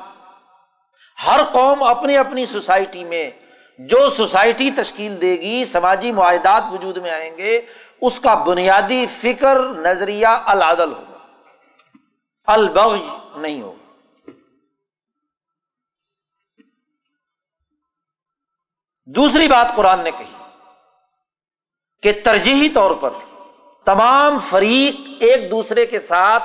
[1.28, 3.32] ہر قوم اپنی اپنی سوسائٹی میں
[3.80, 7.62] جو سوسائٹی تشکیل دے گی، سماجی معاہدات وجود میں آئیں گے،
[8.02, 11.18] اس کا بنیادی فکر، نظریہ العدل ہوگا۔
[12.54, 12.96] البغ
[13.36, 13.82] نہیں ہوگا۔
[19.06, 20.41] دوسری بات قرآن نے کہی۔
[22.02, 23.10] کہ ترجیحی طور پر
[23.86, 26.44] تمام فریق ایک دوسرے کے ساتھ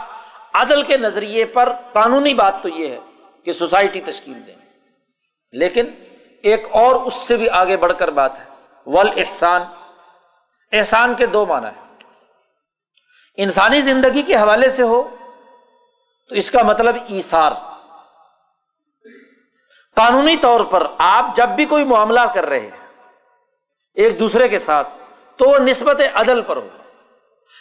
[0.55, 2.99] عدل کے نظریے پر قانونی بات تو یہ ہے
[3.45, 4.55] کہ سوسائٹی تشکیل دیں۔
[5.53, 5.87] لیکن
[6.43, 8.45] ایک اور اس سے بھی آگے بڑھ کر بات ہے۔
[8.87, 9.63] ول احسان
[10.73, 11.87] احسان کے دو معنی ہے
[13.37, 15.17] انسانی زندگی کے حوالے سے ہو
[16.29, 17.53] تو اس کا مطلب ایسار
[19.97, 22.87] قانونی طور پر آپ جب بھی کوئی معاملہ کر رہے ہیں
[23.95, 24.89] ایک دوسرے کے ساتھ
[25.37, 26.83] تو وہ نسبت عدل پر ہوگا۔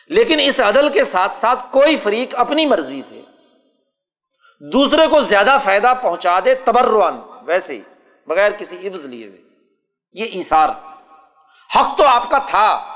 [0.07, 3.21] لیکن اس عدل کے ساتھ ساتھ کوئی فریق اپنی مرضی سے
[4.59, 7.81] دوسرے کو زیادہ فائدہ پہنچا دے تبروان ویسے ہی،
[8.27, 9.41] بغیر کسی عبض لیے ہوئے۔
[10.13, 10.69] یہ ایسار
[11.75, 12.95] حق تو آپ کا تھا،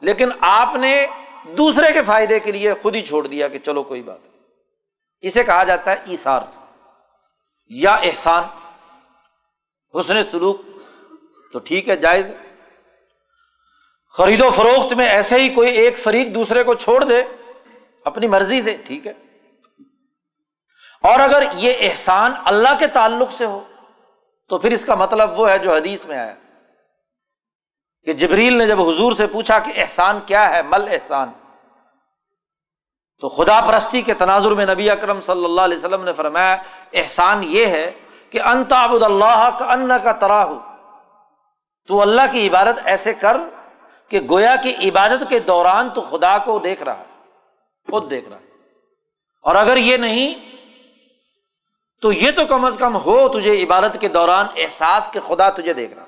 [0.00, 1.06] لیکن آپ نے
[1.58, 4.18] دوسرے کے فائدے کے لیے خود ہی چھوڑ دیا کہ چلو کوئی بات
[5.20, 6.40] اسے کہا جاتا ہے ایسار
[7.68, 8.44] یا احسان،
[10.00, 10.60] حسن سلوک۔
[11.52, 12.26] تو ٹھیک ہے، جائز۔
[14.18, 17.22] خرید و فروخت میں ایسے ہی کوئی ایک فریق دوسرے کو چھوڑ دے،
[18.04, 19.12] اپنی مرضی سے، ٹھیک ہے۔
[21.02, 23.64] اور اگر یہ احسان اللہ کے تعلق سے ہو،
[24.48, 26.34] تو پھر اس کا مطلب وہ ہے جو حدیث میں آیا۔
[28.04, 31.30] کہ جبریل نے جب حضور سے پوچھا کہ احسان کیا ہے، مل احسان،
[33.20, 36.56] تو خدا پرستی کے تناظر میں نبی اکرم صلی اللہ علیہ وسلم نے فرمایا،
[36.92, 37.90] احسان یہ ہے
[38.30, 40.58] کہ انتابود اللہ کا ان کا ترا ہو
[41.86, 43.36] تو اللہ کی عبادت ایسے کر
[44.08, 47.04] کہ گویا کی عبادت کے دوران تو خدا کو دیکھ رہا ہے،
[47.90, 48.46] خود دیکھ رہا ہے۔
[49.40, 50.34] اور اگر یہ نہیں،
[52.02, 55.72] تو یہ تو کم از کم ہو تجھے عبادت کے دوران احساس کہ خدا تجھے
[55.72, 56.06] دیکھ رہا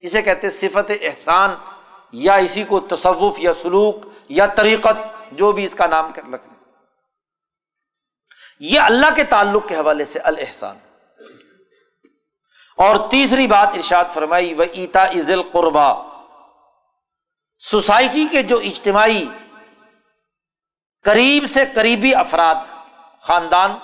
[0.00, 1.54] اسے کہتے صفت احسان،
[2.12, 4.96] یا اسی کو تصوف یا سلوک یا طریقت،
[5.32, 6.38] جو بھی اس کا نام کر لیں
[8.60, 10.76] یہ اللہ کے تعلق کے حوالے سے الحسان
[12.78, 16.13] اور تیسری بات ارشاد فرمائی وہ ایتا عزل قربا
[17.58, 19.28] سوسائٹی کے جو اجتماعی
[21.02, 22.54] قریب سے قریبی افراد،
[23.20, 23.78] خاندان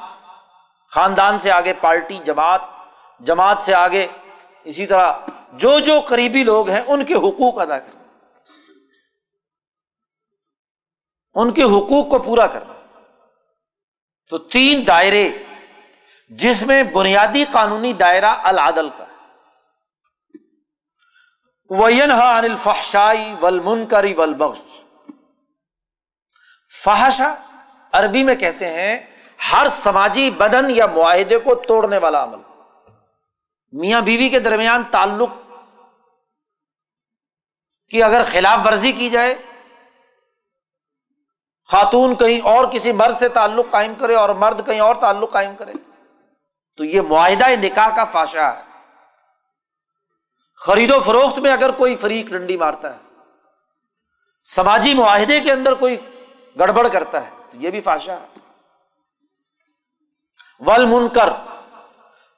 [0.88, 2.60] خاندان سے آگے پارٹی، جماعت
[3.20, 4.06] جماعت سے آگے
[4.64, 5.12] اسی طرح
[5.52, 8.00] جو جو قریبی لوگ ہیں، ان کے حقوق ادا کرنا۔
[11.34, 12.72] ان کے حقوق کو پورا کرنا۔
[14.30, 15.30] تو تین دائرے
[16.28, 18.99] جس میں بنیادی قانونی دائرہ العدل کا۔
[21.70, 24.60] وین عن الفحشائی ولمنکری ولبخش
[26.84, 27.34] فحشا
[27.92, 28.98] عربی میں کہتے ہیں،
[29.52, 32.38] ہر سماجی بدن یا معاہدے کو توڑنے والا عمل۔
[33.72, 35.30] میاں بیوی کے درمیان تعلق
[37.90, 39.34] کی اگر خلاف ورزی کی جائے،
[41.68, 45.56] خاتون کہیں اور کسی مرد سے تعلق قائم کرے اور مرد کہیں اور تعلق قائم
[45.56, 45.72] کرے،
[46.76, 48.69] تو یہ معاہدہ نکاح کا فاشا ہے۔
[50.60, 52.98] خرید و فروخت میں اگر کوئی فریق ڈنڈی مارتا ہے،
[54.44, 55.96] سماجی معاہدے کے اندر کوئی
[56.58, 58.26] گڑبڑ کرتا ہے، تو یہ بھی فاشا ہے۔
[60.60, 61.30] ول منکر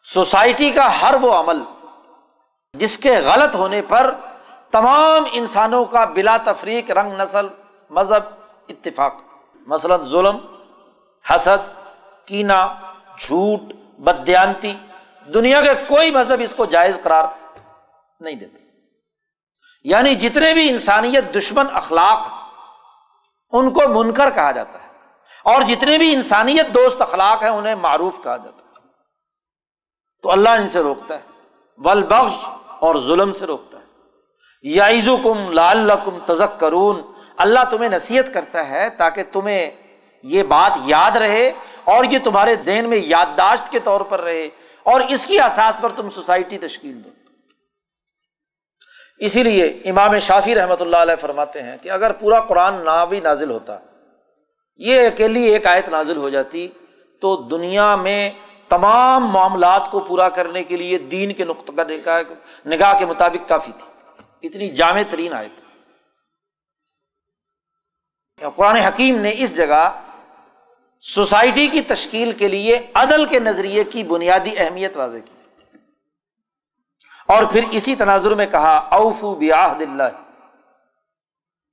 [0.03, 1.59] سوسائٹی کا ہر وہ عمل
[2.73, 4.15] جس کے غلط ہونے پر
[4.71, 7.47] تمام انسانوں کا بلا تفریق، رنگ، نسل،
[7.91, 8.23] مذہب
[8.69, 9.15] اتفاق۔
[9.67, 10.39] مثلاً ظلم،
[11.25, 11.69] حسد
[12.27, 12.67] کینا
[13.19, 14.75] جھوٹ بدیانتی
[15.35, 17.25] دنیا کے کوئی مذہب اس کو جائز قرار
[18.23, 18.61] نہیں دیتے۔
[19.85, 22.27] یعنی جتنے بھی انسانیت دشمن اخلاق
[23.53, 24.89] ان کو منکر کہا جاتا ہے،
[25.45, 28.71] اور جتنے بھی انسانیت دوست اخلاق ہیں انہیں معروف کہا جاتا ہے۔
[30.23, 31.23] تو اللہ ان سے روکتا ہے
[31.79, 32.35] ول بخش
[32.81, 33.85] اور ظلم سے روکتا ہے۔
[34.63, 37.01] یائز کم لال کم تزک کرون
[37.37, 39.71] اللہ تمہیں نصیحت کرتا ہے تاکہ تمہیں
[40.23, 41.53] یہ بات یاد رہے
[41.85, 44.49] اور یہ تمہارے ذہن میں یادداشت کے طور پر رہے
[44.83, 47.11] اور اس کی احساس پر تم سوسائٹی تشکیل دو۔
[49.25, 53.21] اسی لیے امام شافی رحمۃ اللہ علیہ فرماتے ہیں کہ اگر پورا قرآن نہ بھی
[53.21, 53.79] نازل ہوتا،
[54.77, 56.69] یہ اکیلی ایک آیت نازل ہو جاتی،
[57.21, 58.31] تو دنیا میں
[58.69, 61.83] تمام معاملات کو پورا کرنے کے لیے دین کے نقطہ
[62.67, 65.61] نگاہ کے مطابق کافی تھی۔ اتنی جامع ترین آیت۔
[68.57, 70.01] قرآن حکیم نے اس جگہ
[71.01, 75.42] سوسائٹی کی تشکیل کے لیے عدل کے نظریے کی بنیادی اہمیت واضح کی۔
[77.33, 80.03] اور پھر اسی تناظر میں کہا، اوفو بیاہد اللہ.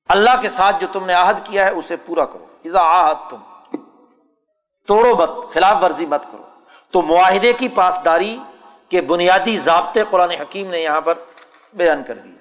[0.10, 3.38] اللہ کے ساتھ جو تم نے عہد کیا ہے اسے پورا کرو۔ ازا آہد تم
[4.88, 6.44] توڑو مت، خلاف ورزی مت کرو۔
[6.92, 8.38] تو معاہدے کی پاسداری
[8.90, 11.14] کے بنیادی ضابطے قرآن حکیم نے یہاں پر
[11.74, 12.40] بیان کر دیے۔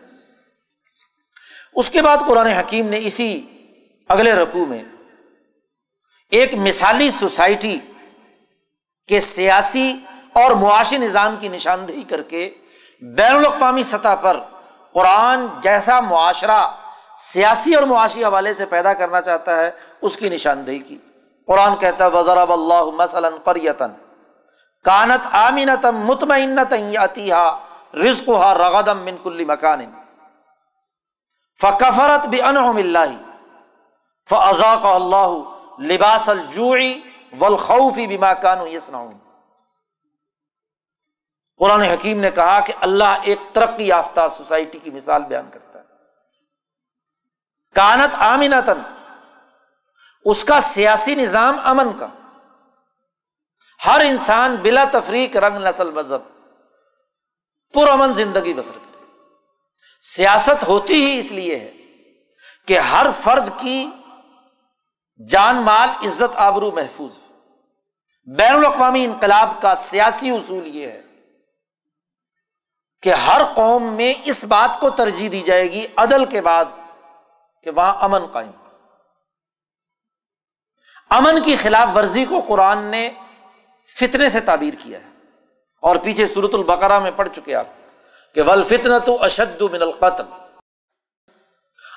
[1.75, 3.47] اس کے بعد قرآن حکیم نے اسی
[4.09, 4.85] اگلے رقو میں
[6.31, 7.79] ایک مثالی سوسائٹی
[9.09, 10.01] کے سیاسی
[10.33, 12.55] اور معاشی نظام کی نشاندہی کر کے
[13.03, 14.37] بین الاقوامی سطح پر
[14.93, 16.61] قرآن جیسا معاشرہ
[17.17, 19.71] سیاسی اور معاشی حوالے سے پیدا کرنا چاہتا ہے،
[20.03, 20.99] اس کی نشاندہی کی۔
[21.47, 23.93] قرآن کہتا ہے وزر اللہ مثلاً قریتن
[24.85, 27.31] کانت آمینتم مطمئنت یاتی
[28.05, 29.85] رزق ہا رغدم من کل مکان
[31.63, 33.15] فکفرت بھی انہم اللہ
[34.31, 35.39] فضا اللہ
[35.83, 37.01] لباس الجوعی
[37.41, 39.13] والخوفی بما کانو یسنعون
[41.59, 45.85] قرآن حکیم نے کہا کہ اللہ ایک ترقی یافتہ سوسائٹی کی مثال بیان کرتا ہے۔
[47.75, 48.81] کانت آمینتن
[50.25, 52.07] اس کا سیاسی نظام امن کا۔
[53.87, 56.23] ہر انسان بلا تفریق رنگ نسل مذہب
[57.75, 59.05] پر امن زندگی بسر کرے۔
[60.01, 61.73] سیاست ہوتی ہی اس لیے ہے
[62.67, 63.91] کہ ہر فرد کی
[65.29, 67.19] جان مال، عزت، آبرو محفوظ۔
[68.27, 71.08] بین الاقوامی انقلاب کا سیاسی اصول یہ ہے
[73.03, 76.65] کہ ہر قوم میں اس بات کو ترجیح دی جائے گی عدل کے بعد
[77.63, 78.51] کہ وہاں امن قائم
[81.11, 83.11] امن کی خلاف ورزی کو قرآن نے
[84.01, 85.09] فتنے سے تعبیر کیا ہے۔
[85.83, 87.67] اور پیچھے سورت البقرہ میں پڑھ چکے آپ
[88.35, 90.25] کہ ول فتن تو اشد من القتل۔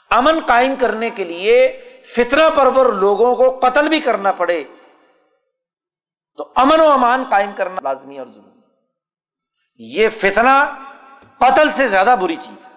[0.09, 1.81] امن قائم کرنے کے لیے
[2.15, 4.63] فتنا پرور لوگوں کو قتل بھی کرنا پڑے۔
[6.37, 8.59] تو امن و امان قائم کرنا لازمی اور ضروری۔
[9.77, 10.75] یہ فتنا
[11.41, 12.71] قتل سے زیادہ بری چیز۔ ہے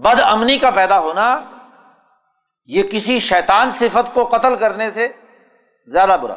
[0.00, 1.40] بد امنی کا پیدا ہونا،
[2.64, 5.08] یہ کسی شیطان صفت کو قتل کرنے سے
[5.86, 6.34] زیادہ برا۔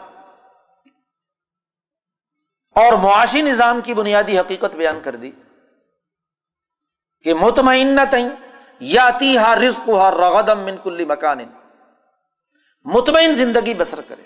[2.75, 5.31] اور معاشی نظام کی بنیادی حقیقت بیان کر دی
[7.23, 8.29] کہ مطمئن تئیں
[8.79, 11.39] یا تی ہا رزق ہا رغدم من کلی مکان۔
[12.83, 14.23] مطمئن زندگی بسر کرے۔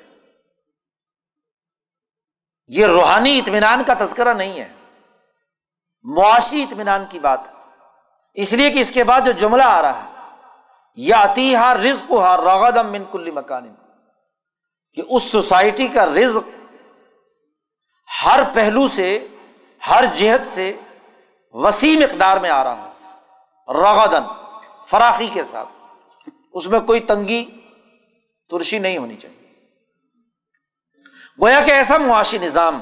[2.67, 4.78] یہ روحانی اطمینان کا تذکرہ نہیں ہے۔
[6.03, 7.39] معاشی اطمینان کی بات
[8.33, 10.09] اس لیے کہ اس کے بعد جو جملہ آ رہا ہے
[10.95, 13.75] یا تی ہا رزق ہا رغدم من کلی مکان۔
[14.93, 16.49] کہ اس سوسائٹی کا رزق
[18.25, 19.27] ہر پہلو سے،
[19.89, 20.77] ہر جہت سے
[21.51, 23.13] وسیع مقدار میں آ رہا ہے۔
[23.73, 24.23] رغدن
[24.87, 25.69] فراخی کے ساتھ۔
[26.53, 27.45] اس میں کوئی تنگی،
[28.49, 29.53] ترشی نہیں ہونی چاہیے۔
[31.41, 32.81] گویا کہ ایسا معاشی نظام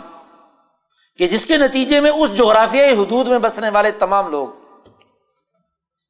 [1.18, 4.48] کہ جس کے نتیجے میں اس جغرافیائی حدود میں بسنے والے تمام لوگ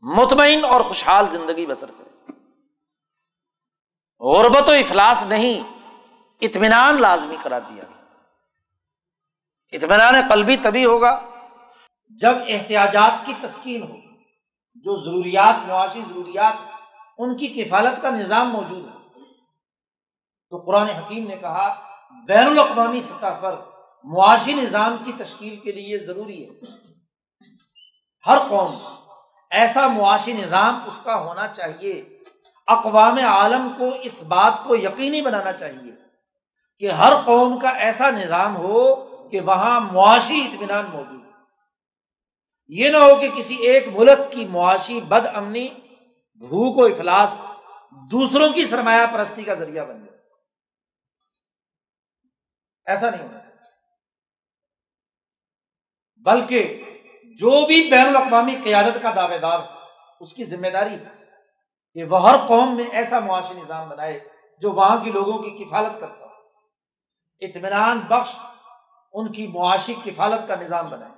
[0.01, 2.31] مطمئن اور خوشحال زندگی بسر کریں۔
[4.19, 5.63] غربت و افلاس نہیں،
[6.41, 8.03] اطمینان لازمی قرار دیا گیا۔
[9.71, 11.21] اطمینان قلبی تبھی ہوگا
[12.09, 13.95] جب احتیاجات کی تسکین ہو۔
[14.75, 16.53] جو ضروریات، معاشی ضروریات،
[17.17, 19.19] ان کی کفالت کا نظام موجود ہے۔
[20.49, 21.79] تو قرآن حکیم نے کہا،
[22.27, 26.59] بین الاقوامی سطح پر معاشی نظام کی تشکیل کے لیے ضروری ہے۔
[28.27, 28.77] ہر قوم
[29.51, 32.19] ایسا معاشی نظام اس کا ہونا چاہیے۔
[32.67, 35.91] اقوام عالم کو اس بات کو یقینی بنانا چاہیے
[36.79, 38.95] کہ ہر قوم کا ایسا نظام ہو
[39.29, 41.21] کہ وہاں معاشی اطمینان موجود
[42.69, 45.67] یہ نہ ہو کہ کسی ایک ملک کی معاشی بد امنی،
[46.35, 47.45] بھوک و افلاس،
[47.91, 50.17] دوسروں کی سرمایہ پرستی کا ذریعہ بن جائے۔
[52.85, 53.36] ایسا نہیں ہونا۔
[56.27, 56.83] بلکہ
[57.23, 59.59] جو بھی بین الاقوامی قیادت کا دعوے دار،
[60.19, 61.25] اس کی ذمہ داری ہے
[61.93, 64.19] کہ وہ ہر قوم میں ایسا معاشی نظام بنائے
[64.61, 66.29] جو وہاں کی لوگوں کی کفالت کرتا ہو۔
[67.39, 68.35] اطمینان بخش
[69.13, 71.11] ان کی معاشی کفالت کا نظام بنائے۔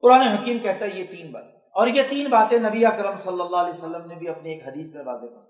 [0.00, 3.56] قرآن حکیم کہتا ہے یہ تین باتیں۔ اور یہ تین باتیں نبی اکرم صلی اللہ
[3.56, 5.46] علیہ وسلم نے بھی اپنی ایک حدیث میں واضح کر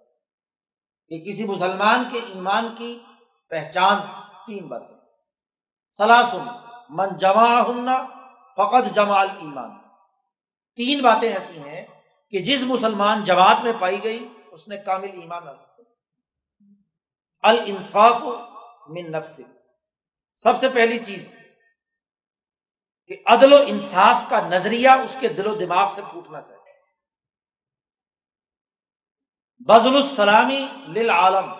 [1.08, 2.98] کہ کسی مسلمان کے ایمان کی
[3.48, 3.98] پہچان
[4.46, 4.96] تین باتیں۔
[5.96, 8.06] سلاسن من جمع ہننا
[8.56, 9.70] فقط جمال ایمان
[10.76, 11.86] تین باتیں ایسی ہیں
[12.30, 15.94] کہ جس مسلمان جماعت میں پائی گئی، اس نے کامل ایمان حاصل کیا۔
[17.42, 18.22] الانصاف
[18.88, 19.40] من نفس۔
[20.36, 21.34] سب سے پہلی چیز،
[23.06, 26.64] کہ عدل و انصاف کا نظریہ اس کے دل و دماغ سے پھوٹنا چاہیے۔
[29.58, 31.54] بزل السلامی للعالم۔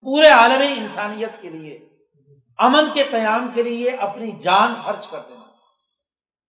[0.00, 1.93] پورے عالم انسانیت کے لیے
[2.58, 5.44] امن کے قیام کے لیے اپنی جان خرچ کر دینا۔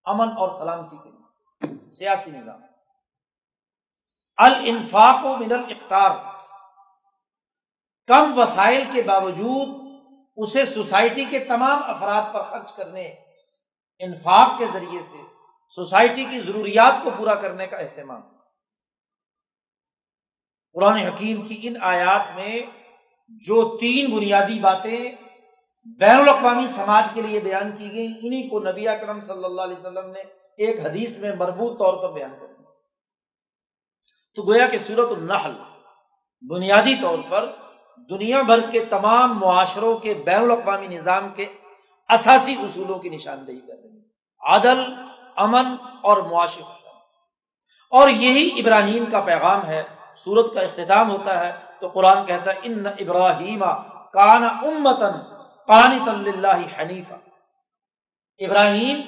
[0.04, 2.62] امن اور سلامتی کے لیے۔ سیاسی نظام۔
[4.36, 6.10] الانفاق و من الاقتار۔
[8.06, 9.86] کم وسائل کے باوجود
[10.36, 13.02] اسے سوسائٹی کے تمام افراد پر خرچ کرنے،
[13.98, 15.22] انفاق کے ذریعے سے
[15.74, 18.20] سوسائٹی کی ضروریات کو پورا کرنے کا اہتمام۔
[20.72, 22.62] قرآن حکیم کی ان آیات میں
[23.28, 25.25] جو تین بنیادی باتیں
[26.00, 29.76] بین الاقوامی سماج کے لیے بیان کی گئی انہیں کو نبی اکرم صلی اللہ علیہ
[29.76, 30.20] وسلم نے
[30.56, 32.70] ایک حدیث میں مربوط طور پر بیان کر دیا
[34.36, 35.52] تو گویا کہ صورت النحل
[36.44, 37.46] بنیادی طور پر
[38.10, 41.46] دنیا بھر کے تمام معاشروں کے بین الاقوامی نظام کے
[42.10, 44.82] اساسی اصولوں کی نشاندہی کر رہی ہے عدل،
[45.36, 46.74] امن اور معاشر
[47.92, 49.82] اور یہی ابراہیم کا پیغام ہے،
[50.24, 53.64] سورت کا اختتام ہوتا ہے تو قرآن کہتا ہے، ان ابراہیم
[54.12, 55.18] کان امتن
[55.66, 57.14] قانت اللہ حنیفہ
[58.38, 59.00] ابراہیم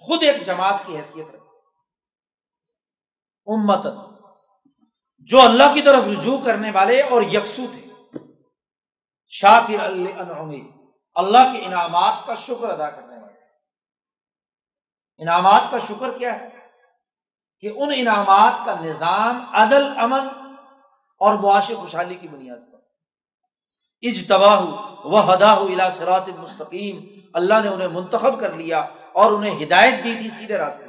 [0.00, 1.58] خود ایک جماعت کی حیثیت رکھتے
[3.46, 3.86] امت
[5.18, 7.92] جو اللہ کی طرف رجوع کرنے والے اور یکسو تھے۔
[9.26, 10.20] شاکر اللہ
[11.14, 13.38] اللہ کے انعامات کا شکر ادا کرنے والے۔
[15.18, 16.48] انعامات کا شکر کیا ہے؟
[17.60, 20.28] کہ ان انعامات کا نظام عدل، امن
[21.18, 22.71] اور معاشی خوشحالی کی بنیاد پر
[24.02, 24.60] اجتباہ
[25.04, 28.80] وہ ہدا الا سرات مستقیم، اللہ نے انہیں منتخب کر لیا
[29.12, 30.84] اور انہیں ہدایت دی تھی سیدھے راستے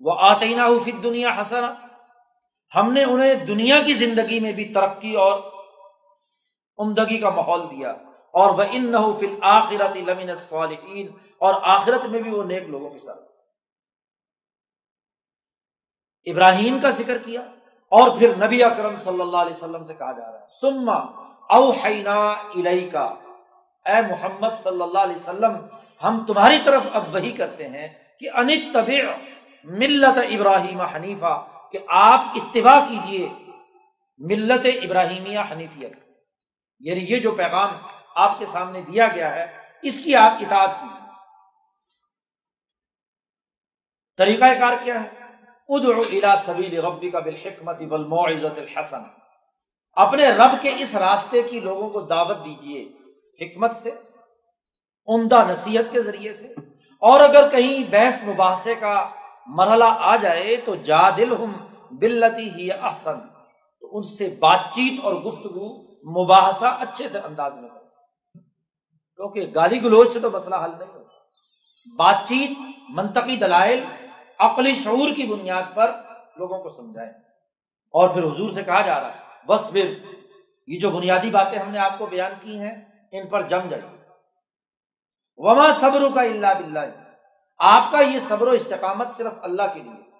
[0.00, 1.74] وہ آتینہ فی دنیا حسنا
[2.74, 5.38] ہم نے انہیں دنیا کی زندگی میں بھی ترقی اور
[6.78, 7.90] عمدگی کا ماحول دیا۔
[8.32, 11.08] اور وہ ان نہ فل آخرت لمن صالحین
[11.38, 13.20] اور آخرت میں بھی وہ نیک لوگوں کے ساتھ۔
[16.24, 17.40] ابراہیم کا ذکر کیا۔
[17.92, 20.98] اور پھر نبی اکرم صلی اللہ علیہ وسلم سے کہا جا رہا ہے سما
[21.56, 23.04] اوحینا الہی کا
[23.86, 25.54] اے محمد صلی اللہ علیہ وسلم،
[26.02, 27.88] ہم تمہاری طرف اب وہی کرتے ہیں
[28.20, 29.00] کہ انت طبع
[29.66, 31.34] ملت ابراہیم حنیفہ،
[31.72, 33.28] کہ آپ اتباع کیجیے
[34.20, 35.88] ملت ابراہیمیہ حنیفیہ
[36.80, 37.76] یعنی یہ جو پیغام
[38.24, 39.46] آپ کے سامنے دیا گیا ہے،
[39.82, 41.06] اس کی آپ اطاعت کیجیے
[44.18, 45.17] طریقہ کار کیا ہے؟
[45.68, 49.02] ادعو الى سبیل ربی کا بالحکمت بالموعظت الحسن
[49.92, 52.88] اپنے رب کے اس راستے کی لوگوں کو دعوت دیجیے
[53.40, 53.90] حکمت سے،
[55.06, 56.46] عمدہ نصیحت کے ذریعے سے۔
[57.00, 59.08] اور اگر کہیں بحث مباحثے کا
[59.46, 61.52] مرحلہ آ جائے تو جا دل ہم
[61.90, 63.18] بلتی ہی احسن۔
[63.80, 65.82] تو ان سے بات چیت اور گفتگو
[66.22, 67.86] مباحثہ اچھے انداز میں کرو۔
[69.16, 71.18] کیونکہ گالی گلوچ سے تو مسئلہ حل نہیں ہوتا۔
[71.96, 72.50] بات چیت،
[72.88, 73.84] منطقی دلائل
[74.38, 75.92] عقلی شعور کی بنیاد پر
[76.36, 77.12] لوگوں کو سمجھائیں
[77.90, 79.94] اور پھر حضور سے کہا جا رہا ہے، بس پھر،
[80.66, 82.74] یہ جو بنیادی باتیں ہم نے آپ کو بیان کی ہیں،
[83.12, 83.98] ان پر جم جائیے
[85.36, 86.78] وما صبر کا اللہ بلّہ
[87.58, 90.10] آپ کا یہ صبر و استقامت صرف اللہ کے لیے۔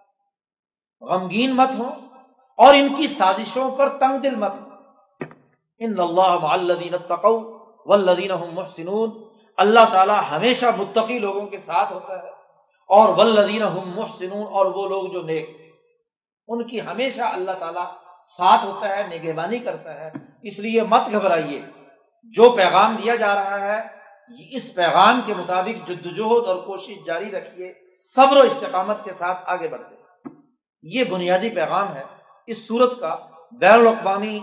[1.00, 1.88] غمگین مت ہو
[2.56, 4.68] اور ان کی سازشوں پر تنگ دل مت ہو
[5.78, 7.58] ان اللہ تقو
[7.90, 9.10] ولدین محسنون۔
[9.56, 12.37] اللہ تعالیٰ ہمیشہ متقی لوگوں کے ساتھ ہوتا ہے۔
[12.88, 15.50] اور ولدین محسنون، اور وہ لوگ جو نیک۔
[16.48, 17.86] ان کی ہمیشہ اللہ تعالیٰ
[18.38, 20.10] ساتھ ہوتا ہے، نگہبانی کرتا ہے۔
[20.42, 21.62] اس لیے مت گھبرائیے۔
[22.22, 23.98] جو پیغام دیا جا رہا ہے،
[24.56, 27.74] اس پیغام کے مطابق جدوجہد اور کوشش جاری رکھیے۔
[28.14, 29.94] صبر و استقامت کے ساتھ آگے بڑھتے۔
[30.82, 32.02] یہ بنیادی پیغام ہے۔
[32.46, 33.16] اس صورت کا
[33.52, 34.40] بین الاقوامی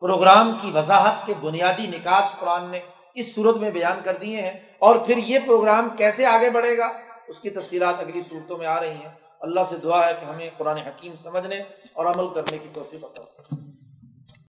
[0.00, 2.80] پروگرام کی وضاحت کے بنیادی نکات قرآن نے
[3.14, 7.07] اس صورت میں بیان کر دیے ہیں۔ اور پھر یہ پروگرام کیسے آگے بڑھے گا؟
[7.28, 9.10] اس کی تفصیلات اگلی صورتوں میں آ رہی ہیں۔
[9.40, 13.04] اللہ سے دعا ہے کہ ہمیں قرآن حکیم سمجھنے اور عمل کرنے کی توفیق